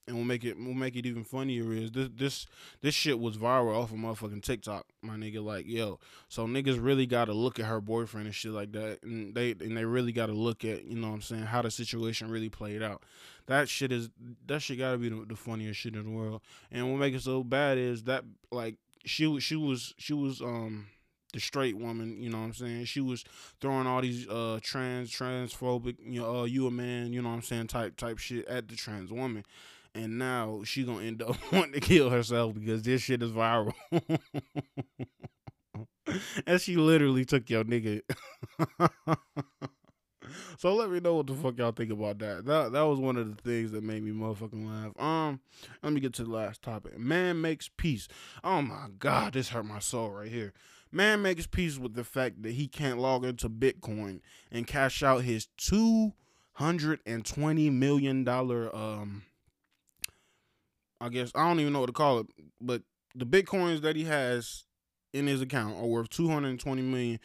and 0.06 0.16
we'll 0.16 0.25
make 0.25 0.44
it 0.44 0.56
we'll 0.59 0.75
make 0.75 0.97
it 0.97 1.06
even 1.06 1.23
funnier 1.23 1.73
is 1.73 1.92
this 1.92 2.09
this 2.16 2.47
this 2.80 2.94
shit 2.94 3.18
was 3.18 3.37
viral 3.37 3.76
off 3.76 3.92
of 3.92 3.99
motherfucking 3.99 4.42
TikTok, 4.42 4.87
my 5.00 5.14
nigga. 5.14 5.42
Like, 5.42 5.66
yo, 5.66 6.00
so 6.28 6.47
niggas 6.47 6.82
really 6.82 7.06
gotta 7.06 7.32
look 7.32 7.61
at 7.61 7.66
her 7.66 7.80
boyfriend 7.80 8.26
and 8.26 8.35
shit 8.35 8.52
like 8.52 8.73
that. 8.73 9.02
And 9.02 9.35
they 9.35 9.52
and 9.52 9.76
they 9.76 9.85
really 9.85 10.12
gotta 10.12 10.32
look 10.32 10.64
at, 10.64 10.85
you 10.85 10.97
know 10.97 11.09
what 11.09 11.14
I'm 11.14 11.23
saying, 11.23 11.44
how 11.44 11.62
the 11.62 11.71
situation 11.71 12.30
really 12.30 12.49
played 12.49 12.82
out. 12.82 13.02
That 13.47 13.68
shit 13.68 13.92
is 13.92 14.11
that 14.47 14.62
shit 14.62 14.78
gotta 14.78 14.99
be 14.99 15.09
the, 15.09 15.25
the 15.25 15.37
funniest 15.37 15.78
shit 15.78 15.94
in 15.94 16.04
the 16.04 16.11
world. 16.11 16.42
And 16.71 16.90
what 16.90 16.99
makes 16.99 17.18
it 17.18 17.23
so 17.23 17.44
bad 17.44 17.78
is 17.78 18.04
that 18.04 18.25
like 18.50 18.76
she 19.04 19.38
she 19.40 19.56
was 19.56 19.94
she 19.99 20.14
was 20.14 20.40
um 20.40 20.87
the 21.32 21.40
straight 21.40 21.78
woman, 21.78 22.21
you 22.21 22.28
know 22.28 22.38
what 22.38 22.44
I'm 22.44 22.52
saying? 22.54 22.85
She 22.87 23.00
was 23.00 23.25
throwing 23.61 23.87
all 23.87 24.00
these 24.00 24.28
uh 24.28 24.59
trans 24.62 25.12
transphobic, 25.12 25.97
you 26.04 26.21
know, 26.21 26.40
uh, 26.40 26.44
you 26.44 26.66
a 26.66 26.73
man, 26.73 27.12
you 27.12 27.23
know 27.23 27.28
what 27.28 27.37
I'm 27.37 27.42
saying, 27.42 27.68
type 27.68 27.97
type 27.97 28.18
shit 28.18 28.47
at 28.49 28.66
the 28.66 28.75
trans 28.75 29.12
woman 29.12 29.44
and 29.94 30.18
now 30.18 30.62
she 30.64 30.84
gonna 30.84 31.04
end 31.04 31.22
up 31.22 31.37
wanting 31.52 31.72
to 31.72 31.80
kill 31.80 32.11
herself 32.11 32.54
because 32.54 32.82
this 32.82 33.02
shit 33.02 33.22
is 33.22 33.32
viral. 33.32 33.75
and 36.46 36.61
she 36.61 36.76
literally 36.76 37.25
took 37.25 37.49
your 37.50 37.64
nigga. 37.64 38.02
so 40.58 40.75
let 40.75 40.90
me 40.90 41.00
know 41.00 41.14
what 41.16 41.26
the 41.26 41.34
fuck 41.34 41.58
y'all 41.58 41.72
think 41.72 41.90
about 41.90 42.18
that. 42.20 42.44
That 42.44 42.72
that 42.72 42.82
was 42.82 42.99
one 42.99 43.16
of 43.16 43.37
the 43.37 43.42
things 43.42 43.72
that 43.72 43.82
made 43.82 44.02
me 44.02 44.12
motherfucking 44.12 44.66
laugh. 44.66 44.92
Um, 44.99 45.40
let 45.82 45.92
me 45.92 46.00
get 46.00 46.14
to 46.14 46.25
the 46.25 46.30
last 46.30 46.62
topic. 46.62 46.99
Man 46.99 47.40
makes 47.40 47.68
peace. 47.68 48.08
Oh 48.42 48.62
my 48.62 48.87
god, 48.99 49.34
this 49.34 49.50
hurt 49.50 49.66
my 49.66 49.78
soul 49.78 50.11
right 50.11 50.30
here. 50.30 50.52
Man 50.90 51.22
makes 51.22 51.46
peace 51.46 51.78
with 51.78 51.94
the 51.94 52.04
fact 52.04 52.42
that 52.42 52.52
he 52.52 52.68
can't 52.68 52.99
log 52.99 53.25
into 53.25 53.49
Bitcoin 53.49 54.20
and 54.50 54.66
cash 54.66 55.02
out 55.02 55.22
his 55.22 55.49
two 55.56 56.12
hundred 56.54 57.00
and 57.06 57.25
twenty 57.25 57.70
million 57.70 58.25
dollar 58.25 58.75
um 58.76 59.22
I 61.02 61.09
guess 61.09 61.32
I 61.35 61.49
don't 61.49 61.59
even 61.59 61.73
know 61.73 61.80
what 61.80 61.87
to 61.87 61.92
call 61.92 62.21
it, 62.21 62.26
but 62.61 62.82
the 63.16 63.26
bitcoins 63.26 63.82
that 63.82 63.97
he 63.97 64.04
has 64.04 64.64
in 65.12 65.26
his 65.26 65.40
account 65.40 65.76
are 65.76 65.87
worth 65.87 66.09
220 66.11 66.80
million 66.80 67.18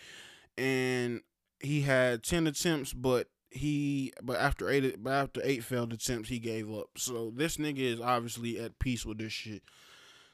and 0.57 1.21
he 1.59 1.81
had 1.81 2.23
10 2.23 2.47
attempts 2.47 2.91
but 2.91 3.27
he 3.49 4.11
but 4.21 4.37
after 4.37 4.69
eight 4.69 5.01
but 5.01 5.13
after 5.13 5.41
eight 5.43 5.63
failed 5.63 5.93
attempts 5.93 6.29
he 6.29 6.39
gave 6.39 6.73
up. 6.73 6.89
So 6.97 7.31
this 7.35 7.57
nigga 7.57 7.79
is 7.79 8.01
obviously 8.01 8.59
at 8.59 8.79
peace 8.79 9.05
with 9.05 9.19
this 9.19 9.31
shit. 9.31 9.61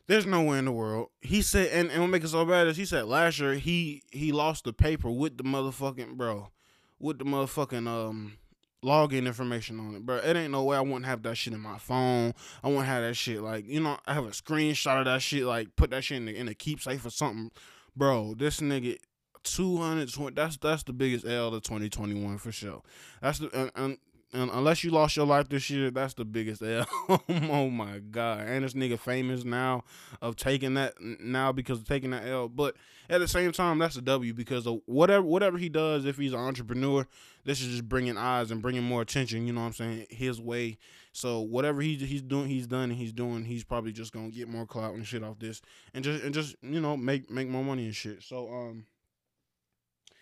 There's 0.07 0.25
no 0.25 0.41
way 0.41 0.57
in 0.57 0.65
the 0.65 0.71
world. 0.71 1.09
He 1.21 1.41
said 1.41 1.67
and, 1.73 1.91
and 1.91 2.01
what 2.01 2.09
makes 2.09 2.25
it 2.25 2.29
so 2.29 2.45
bad 2.45 2.67
is 2.67 2.77
he 2.77 2.85
said 2.85 3.05
last 3.05 3.39
year 3.39 3.55
he 3.55 4.03
he 4.11 4.31
lost 4.31 4.63
the 4.63 4.73
paper 4.73 5.11
with 5.11 5.37
the 5.37 5.43
motherfucking 5.43 6.15
bro 6.15 6.49
with 6.97 7.19
the 7.19 7.25
motherfucking 7.25 7.87
um 7.87 8.37
login 8.83 9.25
information 9.25 9.79
on 9.79 9.95
it, 9.95 10.05
bro. 10.05 10.17
It 10.17 10.35
ain't 10.35 10.51
no 10.51 10.63
way 10.63 10.77
I 10.77 10.81
wouldn't 10.81 11.05
have 11.05 11.23
that 11.23 11.35
shit 11.35 11.53
in 11.53 11.59
my 11.59 11.77
phone. 11.77 12.33
I 12.63 12.67
wouldn't 12.67 12.85
have 12.85 13.03
that 13.03 13.15
shit 13.15 13.41
like 13.41 13.67
you 13.67 13.81
know. 13.81 13.97
I 14.05 14.13
have 14.13 14.25
a 14.25 14.29
screenshot 14.29 14.99
of 14.99 15.05
that 15.05 15.21
shit, 15.21 15.45
like 15.45 15.75
put 15.75 15.91
that 15.91 16.03
shit 16.03 16.17
in 16.17 16.25
the 16.25 16.35
in 16.35 16.47
a 16.47 16.53
keepsafe 16.53 17.05
or 17.05 17.09
something, 17.09 17.51
bro. 17.95 18.35
This 18.35 18.59
nigga. 18.59 18.97
220 19.45 20.35
that's 20.35 20.55
that's 20.55 20.83
the 20.83 20.93
biggest 20.93 21.25
L 21.25 21.53
of 21.53 21.63
2021 21.63 22.37
for 22.37 22.53
sure. 22.53 22.81
That's 23.21 23.39
the 23.39 23.49
and, 23.53 23.71
and 23.75 23.97
and 24.33 24.49
unless 24.51 24.83
you 24.83 24.89
lost 24.89 25.15
your 25.15 25.27
life 25.27 25.47
this 25.47 25.69
year, 25.69 25.91
that's 25.91 26.15
the 26.15 26.25
biggest 26.25 26.61
L. 26.63 26.87
oh 27.19 27.69
my 27.69 27.99
god! 27.99 28.41
And 28.47 28.65
this 28.65 28.73
nigga 28.73 28.99
famous 28.99 29.43
now 29.43 29.83
of 30.21 30.35
taking 30.35 30.73
that 30.73 30.95
now 30.99 31.51
because 31.51 31.79
of 31.79 31.87
taking 31.87 32.09
that 32.11 32.27
L. 32.27 32.49
But 32.49 32.75
at 33.09 33.19
the 33.19 33.27
same 33.27 33.51
time, 33.51 33.77
that's 33.77 33.95
a 33.95 34.01
W 34.01 34.33
because 34.33 34.67
whatever 34.85 35.23
whatever 35.23 35.57
he 35.57 35.69
does, 35.69 36.05
if 36.05 36.17
he's 36.17 36.33
an 36.33 36.39
entrepreneur, 36.39 37.07
this 37.45 37.61
is 37.61 37.67
just 37.67 37.87
bringing 37.87 38.17
eyes 38.17 38.49
and 38.49 38.61
bringing 38.61 38.83
more 38.83 39.01
attention. 39.01 39.45
You 39.45 39.53
know 39.53 39.61
what 39.61 39.67
I'm 39.67 39.73
saying? 39.73 40.07
His 40.09 40.41
way. 40.41 40.77
So 41.11 41.41
whatever 41.41 41.81
he's 41.81 42.01
he's 42.01 42.23
doing, 42.23 42.47
he's 42.47 42.65
done 42.65 42.89
and 42.89 42.93
he's 42.93 43.13
doing. 43.13 43.45
He's 43.45 43.63
probably 43.63 43.91
just 43.91 44.13
gonna 44.13 44.31
get 44.31 44.47
more 44.47 44.65
clout 44.65 44.95
and 44.95 45.05
shit 45.05 45.23
off 45.23 45.37
this, 45.37 45.61
and 45.93 46.03
just 46.03 46.23
and 46.23 46.33
just 46.33 46.55
you 46.63 46.81
know 46.81 46.97
make 46.97 47.29
make 47.29 47.47
more 47.47 47.63
money 47.63 47.85
and 47.85 47.95
shit. 47.95 48.23
So 48.23 48.51
um, 48.51 48.85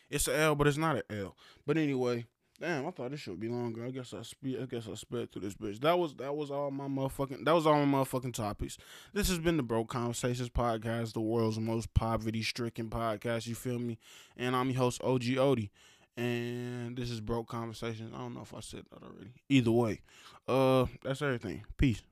it's 0.10 0.28
a 0.28 0.36
L, 0.36 0.56
but 0.56 0.68
it's 0.68 0.78
not 0.78 0.98
an 0.98 1.04
L. 1.10 1.38
But 1.66 1.78
anyway. 1.78 2.26
Damn, 2.62 2.86
I 2.86 2.92
thought 2.92 3.10
this 3.10 3.20
should 3.20 3.40
be 3.40 3.48
longer. 3.50 3.84
I 3.84 3.90
guess 3.90 4.14
I 4.14 4.22
speed. 4.22 4.60
I 4.62 4.66
guess 4.66 4.88
I 4.88 4.94
sped 4.94 5.32
through 5.32 5.42
this 5.42 5.56
bitch. 5.56 5.80
That 5.82 5.98
was 5.98 6.14
that 6.18 6.36
was 6.36 6.52
all 6.52 6.70
my 6.70 6.88
motherfucking. 6.88 7.44
That 7.44 7.56
was 7.56 7.66
all 7.66 7.84
my 7.84 7.98
motherfucking 7.98 8.36
topics. 8.36 8.78
This 9.14 9.30
has 9.30 9.40
been 9.40 9.58
the 9.58 9.64
Broke 9.64 9.90
Conversations 9.90 10.50
podcast, 10.50 11.14
the 11.14 11.22
world's 11.22 11.58
most 11.60 11.92
poverty-stricken 11.96 12.92
podcast. 12.92 13.48
You 13.48 13.56
feel 13.56 13.80
me? 13.80 13.98
And 14.38 14.56
I'm 14.56 14.70
your 14.70 14.78
host 14.78 15.02
OG 15.02 15.22
Odie, 15.22 15.72
and 16.16 16.96
this 16.96 17.10
is 17.10 17.20
Broke 17.20 17.48
Conversations. 17.48 18.14
I 18.14 18.20
don't 18.20 18.36
know 18.36 18.44
if 18.44 18.54
I 18.54 18.60
said 18.60 18.84
that 18.92 19.02
already. 19.02 19.32
Either 19.50 19.72
way, 19.72 20.02
uh, 20.48 20.86
that's 21.04 21.24
everything. 21.24 21.64
Peace. 21.78 22.04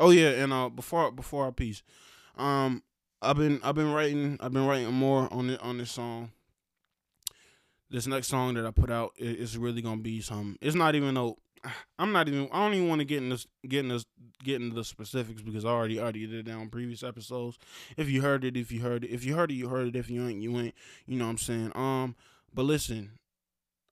Oh 0.00 0.08
yeah, 0.08 0.30
and 0.30 0.50
uh, 0.50 0.70
before 0.70 1.12
before 1.12 1.46
I 1.46 1.50
peace, 1.50 1.82
um, 2.38 2.82
I've 3.20 3.36
been 3.36 3.60
I've 3.62 3.74
been 3.74 3.92
writing 3.92 4.38
I've 4.40 4.54
been 4.54 4.66
writing 4.66 4.90
more 4.94 5.28
on 5.30 5.50
it 5.50 5.60
on 5.60 5.76
this 5.76 5.90
song 5.90 6.30
this 7.94 8.08
next 8.08 8.26
song 8.26 8.54
that 8.54 8.66
I 8.66 8.72
put 8.72 8.90
out 8.90 9.12
is 9.18 9.56
really 9.56 9.80
gonna 9.80 10.00
be 10.00 10.20
some. 10.20 10.58
It's 10.60 10.74
not 10.74 10.96
even 10.96 11.14
though 11.14 11.38
I'm 11.98 12.10
not 12.10 12.28
even. 12.28 12.48
I 12.52 12.64
don't 12.64 12.74
even 12.74 12.88
want 12.88 12.98
to 13.00 13.04
get 13.04 13.18
in 13.18 13.28
this, 13.28 13.46
getting 13.68 13.88
this, 13.88 14.04
getting 14.42 14.74
the 14.74 14.82
specifics 14.82 15.42
because 15.42 15.64
I 15.64 15.68
already 15.68 16.00
already 16.00 16.26
did 16.26 16.48
it 16.48 16.52
on 16.52 16.70
previous 16.70 17.04
episodes. 17.04 17.56
If 17.96 18.10
you 18.10 18.20
heard 18.20 18.44
it, 18.44 18.56
if 18.56 18.72
you 18.72 18.80
heard 18.80 19.04
it, 19.04 19.10
if 19.10 19.24
you 19.24 19.36
heard 19.36 19.52
it, 19.52 19.54
you 19.54 19.68
heard 19.68 19.86
it. 19.86 19.96
If 19.96 20.10
you 20.10 20.26
ain't, 20.26 20.42
you 20.42 20.58
ain't. 20.58 20.74
You 21.06 21.18
know 21.18 21.26
what 21.26 21.30
I'm 21.30 21.38
saying. 21.38 21.72
Um, 21.76 22.16
but 22.52 22.64
listen, 22.64 23.12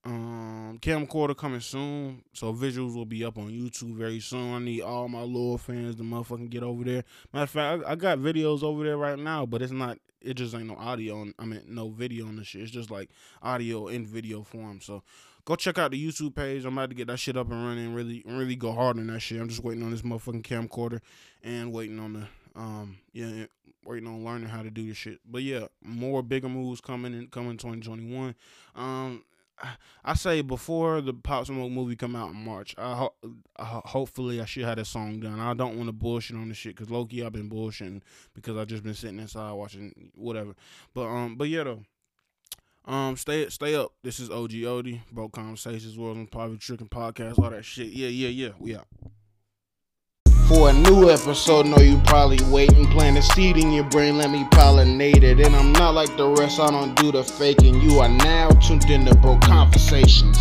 um, 0.05 0.81
camcorder 0.83 1.37
coming 1.37 1.61
soon, 1.61 2.25
so 2.33 2.53
visuals 2.53 2.97
will 2.97 3.07
be 3.07 3.25
up 3.25 3.39
on 3.39 3.51
YouTube 3.51 3.95
very 3.95 4.19
soon. 4.19 4.53
I 4.53 4.59
need 4.59 4.83
all 4.83 5.09
my 5.09 5.23
loyal 5.23 5.59
fans 5.59 5.95
to 5.97 6.03
motherfucking 6.03 6.51
get 6.51 6.65
over 6.65 6.83
there. 6.83 7.05
Matter 7.33 7.45
of 7.45 7.51
fact, 7.51 7.85
I, 7.87 7.93
I 7.93 7.95
got 7.95 8.19
videos 8.19 8.65
over 8.65 8.83
there 8.83 8.97
right 8.97 9.19
now, 9.19 9.47
but 9.47 9.63
it's 9.63 9.71
not 9.71 9.99
it 10.25 10.35
just 10.35 10.55
ain't 10.55 10.67
no 10.67 10.77
audio. 10.77 11.21
On, 11.21 11.35
I 11.39 11.45
mean, 11.45 11.63
no 11.67 11.89
video 11.89 12.27
on 12.27 12.37
the 12.37 12.45
shit. 12.45 12.63
It's 12.63 12.71
just 12.71 12.91
like 12.91 13.11
audio 13.43 13.89
in 13.89 14.07
video 14.07 14.43
form. 14.43 14.81
So 14.81 15.03
go 15.45 15.57
check 15.57 15.79
out 15.79 15.91
the 15.91 16.07
YouTube 16.07 16.35
page. 16.35 16.65
I'm 16.65 16.77
about 16.77 16.91
to 16.91 16.97
get 16.97 17.09
that 17.09 17.19
shit 17.19 17.37
up 17.37 17.51
and 17.51 17.65
running. 17.65 17.95
Really, 17.95 18.23
really 18.27 18.57
go 18.57 18.73
hard 18.73 18.99
on 18.99 19.07
that 19.09 19.21
shit. 19.21 19.41
I'm 19.41 19.49
just 19.49 19.63
waiting 19.63 19.83
on 19.83 19.91
this 19.91 20.03
motherfucking 20.03 20.43
camcorder 20.43 21.01
and 21.43 21.73
waiting 21.73 21.99
on 21.99 22.13
the 22.13 22.27
um 22.55 22.99
yeah 23.15 23.47
waiting 23.85 24.07
on 24.07 24.25
learning 24.25 24.49
how 24.49 24.63
to 24.63 24.71
do 24.71 24.87
this 24.87 24.97
shit. 24.97 25.21
But 25.29 25.43
yeah, 25.43 25.67
more 25.83 26.23
bigger 26.23 26.49
moves 26.49 26.81
coming 26.81 27.15
in 27.15 27.29
coming 27.29 27.57
2021. 27.57 28.35
Um 28.77 29.25
I 30.05 30.15
say 30.15 30.43
before 30.43 31.01
the 31.01 31.13
Pop 31.15 31.47
Smoke 31.47 31.71
movie 31.71 31.97
come 31.97 32.17
out 32.17 32.31
in 32.31 32.45
March, 32.45 32.75
I, 32.79 32.95
ho- 32.95 33.15
I 33.57 33.65
hopefully 33.85 34.41
I 34.41 34.45
should 34.45 34.65
have 34.65 34.77
that 34.77 34.87
song 34.87 35.21
done. 35.21 35.41
I 35.41 35.55
don't 35.55 35.77
want 35.77 35.89
to 35.89 35.93
bullshit 35.93 36.37
on 36.37 36.49
the 36.49 36.55
shit 36.55 36.75
because 36.77 36.91
Loki 36.91 37.25
I've 37.25 37.33
been 37.33 37.51
bullshitting 37.51 38.03
because 38.35 38.57
I've 38.57 38.67
just 38.67 38.83
been 38.83 38.95
sitting 38.95 39.19
inside 39.19 39.53
watching 39.53 40.11
whatever. 40.15 40.55
But 40.95 41.07
um, 41.07 41.37
but 41.37 41.49
yeah 41.49 41.65
though. 41.65 41.83
Um, 42.85 43.17
stay 43.17 43.49
stay 43.49 43.77
up. 43.77 43.93
This 44.03 44.19
is 44.19 44.29
OG 44.29 44.51
Odie, 44.51 45.01
Broke 45.13 45.33
Conversations, 45.33 45.97
World 45.97 46.17
and 46.17 46.31
Poverty 46.31 46.59
Tricking 46.59 46.89
Podcast, 46.89 47.39
all 47.39 47.51
that 47.51 47.65
shit. 47.65 47.89
Yeah, 47.89 48.09
yeah, 48.09 48.29
yeah. 48.29 48.51
We 48.59 48.75
out. 48.75 48.89
For 50.53 50.69
a 50.69 50.73
new 50.75 51.09
episode, 51.09 51.65
know 51.65 51.79
you 51.79 51.97
probably 52.05 52.39
waiting. 52.45 52.87
Plant 52.89 53.17
a 53.17 53.23
seed 53.23 53.57
in 53.57 53.73
your 53.73 53.85
brain, 53.85 54.19
let 54.19 54.31
me 54.31 54.45
pollinate 54.51 55.23
it. 55.23 55.41
And 55.41 55.57
I'm 55.57 55.73
not 55.73 55.95
like 55.95 56.15
the 56.19 56.29
rest, 56.29 56.61
I 56.61 56.71
don't 56.71 56.95
do 56.95 57.11
the 57.11 57.25
faking. 57.25 57.81
You 57.81 58.01
are 58.01 58.09
now 58.11 58.51
tuned 58.51 58.91
in 58.91 59.07
to 59.07 59.15
Broke 59.15 59.41
Conversations. 59.41 60.37